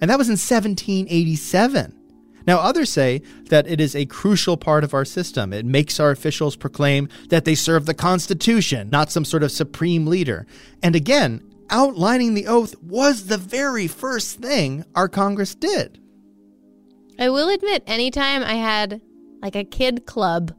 And 0.01 0.11
that 0.11 0.19
was 0.19 0.29
in 0.29 0.33
1787. 0.33 2.02
Now, 2.47 2.59
others 2.59 2.91
say 2.91 3.23
that 3.49 3.67
it 3.67 3.81
is 3.81 3.95
a 3.95 4.07
crucial 4.07 4.57
part 4.57 4.85
of 4.85 4.95
our 4.95 5.05
system. 5.05 5.53
It 5.53 5.65
makes 5.65 6.01
our 6.01 6.11
officials 6.11 6.57
proclaim 6.57 7.09
that 7.29 7.45
they 7.45 7.55
serve 7.55 7.87
the 7.87 7.95
Constitution, 7.95 8.91
not 8.91 9.11
some 9.11 9.25
sort 9.25 9.43
of 9.43 9.53
supreme 9.53 10.07
leader. 10.07 10.47
And 10.83 10.97
again, 10.97 11.43
outlining 11.71 12.35
the 12.35 12.47
oath 12.47 12.75
was 12.83 13.27
the 13.27 13.39
very 13.39 13.87
first 13.87 14.41
thing 14.41 14.85
our 14.95 15.09
Congress 15.09 15.55
did. 15.55 15.99
I 17.19 17.31
will 17.31 17.49
admit, 17.49 17.83
anytime 17.87 18.43
I 18.43 18.55
had 18.55 19.01
like 19.43 19.57
a 19.57 19.65
kid 19.65 20.07
club, 20.07 20.55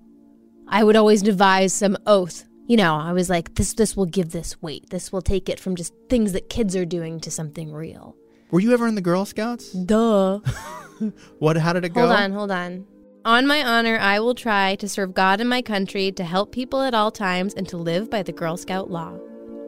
I 0.67 0.83
would 0.83 0.95
always 0.95 1.21
devise 1.21 1.73
some 1.73 1.97
oath. 2.05 2.45
You 2.67 2.77
know, 2.77 2.95
I 2.95 3.11
was 3.11 3.29
like, 3.29 3.55
this 3.55 3.73
this 3.73 3.97
will 3.97 4.05
give 4.05 4.31
this 4.31 4.61
weight. 4.61 4.89
This 4.89 5.11
will 5.11 5.21
take 5.21 5.49
it 5.49 5.59
from 5.59 5.75
just 5.75 5.93
things 6.09 6.31
that 6.31 6.49
kids 6.49 6.75
are 6.75 6.85
doing 6.85 7.19
to 7.21 7.31
something 7.31 7.73
real. 7.73 8.15
Were 8.51 8.59
you 8.59 8.73
ever 8.73 8.87
in 8.87 8.95
the 8.95 9.01
Girl 9.01 9.25
Scouts? 9.25 9.71
Duh. 9.71 10.39
What? 11.39 11.57
How 11.57 11.73
did 11.73 11.85
it 11.85 11.89
go? 11.89 12.01
Hold 12.01 12.13
on, 12.13 12.31
hold 12.31 12.51
on. 12.51 12.85
On 13.25 13.47
my 13.47 13.63
honor, 13.63 13.97
I 13.97 14.19
will 14.19 14.35
try 14.35 14.75
to 14.75 14.89
serve 14.89 15.13
God 15.13 15.39
and 15.39 15.49
my 15.49 15.61
country, 15.61 16.11
to 16.11 16.23
help 16.23 16.51
people 16.51 16.81
at 16.81 16.93
all 16.93 17.09
times, 17.09 17.53
and 17.53 17.67
to 17.69 17.77
live 17.77 18.09
by 18.09 18.21
the 18.21 18.33
Girl 18.33 18.57
Scout 18.57 18.91
law. 18.91 19.17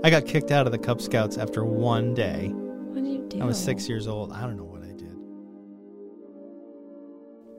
I 0.03 0.09
got 0.09 0.25
kicked 0.25 0.51
out 0.51 0.65
of 0.65 0.73
the 0.73 0.77
Cub 0.77 1.01
Scouts 1.01 1.37
after 1.37 1.63
one 1.63 2.13
day. 2.13 2.49
What 2.49 3.03
did 3.03 3.13
you 3.13 3.25
do? 3.29 3.41
I 3.41 3.45
was 3.45 3.57
six 3.57 3.87
years 3.87 4.07
old. 4.07 4.33
I 4.33 4.41
don't 4.41 4.57
know 4.57 4.65
what 4.65 4.81
I 4.83 4.91
did. 4.91 5.15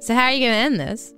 So 0.03 0.15
how 0.15 0.25
are 0.25 0.33
you 0.33 0.41
going 0.41 0.53
to 0.53 0.59
end 0.59 0.79
this? 0.79 1.15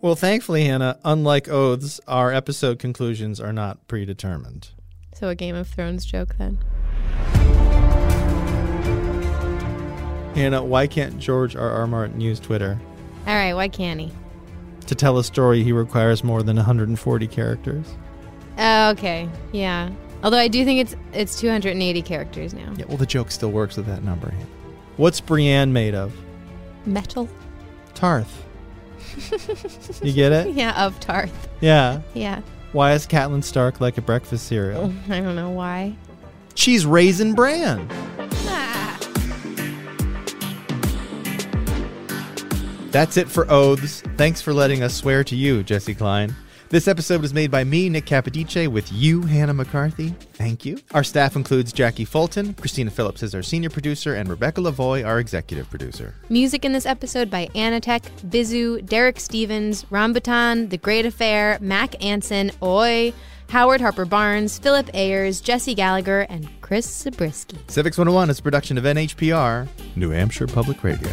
Well, 0.00 0.16
thankfully, 0.16 0.64
Hannah, 0.64 0.98
unlike 1.04 1.48
oaths, 1.48 2.00
our 2.08 2.32
episode 2.32 2.78
conclusions 2.78 3.40
are 3.40 3.52
not 3.52 3.86
predetermined. 3.86 4.70
So 5.14 5.28
a 5.28 5.34
Game 5.36 5.54
of 5.54 5.68
Thrones 5.68 6.04
joke 6.04 6.34
then. 6.38 6.58
Hannah, 10.34 10.62
why 10.64 10.86
can't 10.86 11.18
George 11.18 11.54
R. 11.56 11.70
R. 11.70 11.86
Martin 11.86 12.20
use 12.20 12.40
Twitter? 12.40 12.80
All 13.26 13.34
right, 13.34 13.54
why 13.54 13.68
can't 13.68 14.00
he? 14.00 14.10
To 14.86 14.94
tell 14.94 15.18
a 15.18 15.24
story, 15.24 15.62
he 15.62 15.72
requires 15.72 16.24
more 16.24 16.42
than 16.42 16.56
140 16.56 17.26
characters. 17.28 17.86
Oh, 18.58 18.90
okay, 18.90 19.28
yeah. 19.52 19.90
Although 20.24 20.38
I 20.38 20.48
do 20.48 20.64
think 20.64 20.80
it's 20.80 20.96
it's 21.12 21.38
280 21.40 22.02
characters 22.02 22.54
now. 22.54 22.72
Yeah, 22.76 22.84
well, 22.86 22.96
the 22.96 23.06
joke 23.06 23.30
still 23.30 23.50
works 23.50 23.76
with 23.76 23.86
that 23.86 24.02
number. 24.04 24.32
What's 24.96 25.20
Brienne 25.20 25.72
made 25.72 25.94
of? 25.94 26.14
Metal. 26.86 27.28
Tarth. 27.94 28.44
You 30.02 30.12
get 30.12 30.32
it? 30.32 30.54
yeah, 30.54 30.84
of 30.84 30.98
Tarth. 31.00 31.48
Yeah. 31.60 32.00
Yeah. 32.14 32.40
Why 32.72 32.92
is 32.94 33.06
Catelyn 33.06 33.44
Stark 33.44 33.80
like 33.80 33.98
a 33.98 34.02
breakfast 34.02 34.46
cereal? 34.46 34.92
I 35.08 35.20
don't 35.20 35.36
know 35.36 35.50
why. 35.50 35.94
She's 36.54 36.84
raisin 36.86 37.34
bran. 37.34 37.88
That's 42.92 43.16
it 43.16 43.26
for 43.26 43.50
oaths. 43.50 44.02
Thanks 44.18 44.42
for 44.42 44.52
letting 44.52 44.82
us 44.82 44.94
swear 44.94 45.24
to 45.24 45.34
you, 45.34 45.62
Jesse 45.62 45.94
Klein. 45.94 46.36
This 46.68 46.86
episode 46.86 47.22
was 47.22 47.32
made 47.32 47.50
by 47.50 47.64
me, 47.64 47.88
Nick 47.88 48.04
Capodice, 48.04 48.68
with 48.68 48.92
you, 48.92 49.22
Hannah 49.22 49.54
McCarthy. 49.54 50.10
Thank 50.34 50.66
you. 50.66 50.78
Our 50.92 51.02
staff 51.02 51.34
includes 51.34 51.72
Jacqui 51.72 52.06
Fulton, 52.06 52.52
Christina 52.52 52.90
Phillips 52.90 53.22
is 53.22 53.34
our 53.34 53.42
senior 53.42 53.70
producer, 53.70 54.14
and 54.14 54.28
Rebecca 54.28 54.60
Lavoie, 54.60 55.06
our 55.06 55.18
executive 55.18 55.70
producer. 55.70 56.14
Music 56.28 56.66
in 56.66 56.74
this 56.74 56.84
episode 56.84 57.30
by 57.30 57.46
Anitek, 57.54 58.02
Bisou, 58.28 58.84
Derek 58.84 59.18
Stevens, 59.20 59.84
Rambutan, 59.84 60.68
The 60.68 60.76
Great 60.76 61.06
Affair, 61.06 61.56
Mac 61.62 62.02
Anson, 62.04 62.50
Oi, 62.62 63.14
Howard 63.48 63.80
Harper 63.80 64.04
Barnes, 64.04 64.58
Philip 64.58 64.90
Ayers, 64.92 65.40
Jesse 65.40 65.74
Gallagher, 65.74 66.26
and 66.28 66.46
Chris 66.60 66.84
Zabriskie. 66.84 67.58
Civics 67.68 67.96
101 67.96 68.28
is 68.28 68.38
a 68.38 68.42
production 68.42 68.76
of 68.76 68.84
NHPR, 68.84 69.66
New 69.96 70.10
Hampshire 70.10 70.46
Public 70.46 70.84
Radio. 70.84 71.10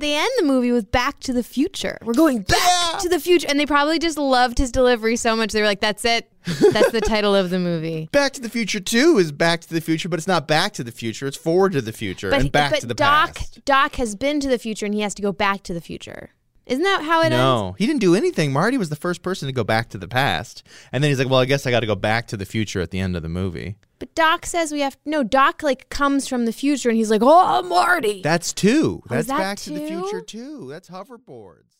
They 0.00 0.16
end 0.16 0.30
the 0.38 0.44
movie 0.44 0.72
with 0.72 0.90
Back 0.90 1.20
to 1.20 1.32
the 1.34 1.42
Future. 1.42 1.98
We're 2.02 2.14
going 2.14 2.40
back 2.40 3.00
to 3.00 3.08
the 3.08 3.20
future. 3.20 3.46
And 3.50 3.60
they 3.60 3.66
probably 3.66 3.98
just 3.98 4.16
loved 4.16 4.56
his 4.56 4.72
delivery 4.72 5.16
so 5.16 5.36
much. 5.36 5.52
They 5.52 5.60
were 5.60 5.66
like, 5.66 5.80
that's 5.80 6.06
it. 6.06 6.32
That's 6.72 6.90
the 6.90 7.02
title 7.02 7.34
of 7.34 7.50
the 7.50 7.58
movie. 7.58 8.08
Back 8.10 8.32
to 8.32 8.40
the 8.40 8.48
Future 8.48 8.80
2 8.80 9.18
is 9.18 9.30
Back 9.30 9.60
to 9.60 9.74
the 9.74 9.80
Future, 9.82 10.08
but 10.08 10.18
it's 10.18 10.26
not 10.26 10.48
Back 10.48 10.72
to 10.74 10.84
the 10.84 10.90
Future, 10.90 11.26
it's 11.26 11.36
Forward 11.36 11.72
to 11.72 11.82
the 11.82 11.92
Future 11.92 12.32
and 12.32 12.50
Back 12.50 12.70
but 12.72 12.80
to 12.80 12.86
the 12.86 12.94
Doc, 12.94 13.34
Past. 13.34 13.64
Doc 13.66 13.96
has 13.96 14.14
been 14.14 14.40
to 14.40 14.48
the 14.48 14.58
future 14.58 14.86
and 14.86 14.94
he 14.94 15.02
has 15.02 15.14
to 15.16 15.22
go 15.22 15.32
back 15.32 15.62
to 15.64 15.74
the 15.74 15.82
future. 15.82 16.30
Isn't 16.64 16.84
that 16.84 17.02
how 17.02 17.20
it 17.20 17.26
ends? 17.26 17.36
No, 17.36 17.74
he 17.78 17.86
didn't 17.86 18.00
do 18.00 18.14
anything. 18.14 18.52
Marty 18.52 18.78
was 18.78 18.88
the 18.88 18.96
first 18.96 19.22
person 19.22 19.48
to 19.48 19.52
go 19.52 19.64
back 19.64 19.90
to 19.90 19.98
the 19.98 20.08
past. 20.08 20.62
And 20.92 21.04
then 21.04 21.10
he's 21.10 21.18
like, 21.18 21.28
well, 21.28 21.40
I 21.40 21.44
guess 21.44 21.66
I 21.66 21.70
got 21.70 21.80
to 21.80 21.86
go 21.86 21.94
back 21.96 22.28
to 22.28 22.36
the 22.36 22.46
future 22.46 22.80
at 22.80 22.90
the 22.90 23.00
end 23.00 23.16
of 23.16 23.22
the 23.22 23.28
movie. 23.28 23.76
But 24.00 24.14
Doc 24.14 24.46
says 24.46 24.72
we 24.72 24.80
have 24.80 24.96
no. 25.04 25.22
Doc 25.22 25.62
like 25.62 25.90
comes 25.90 26.26
from 26.26 26.46
the 26.46 26.52
future 26.52 26.88
and 26.88 26.96
he's 26.96 27.10
like, 27.10 27.20
"Oh, 27.22 27.62
Marty." 27.62 28.22
That's 28.22 28.52
two. 28.52 29.02
Oh, 29.04 29.14
That's 29.14 29.28
that 29.28 29.38
Back 29.38 29.58
to 29.58 29.70
the? 29.70 29.86
Future 29.86 30.22
too. 30.22 30.68
That's 30.68 30.88
hoverboards. 30.88 31.79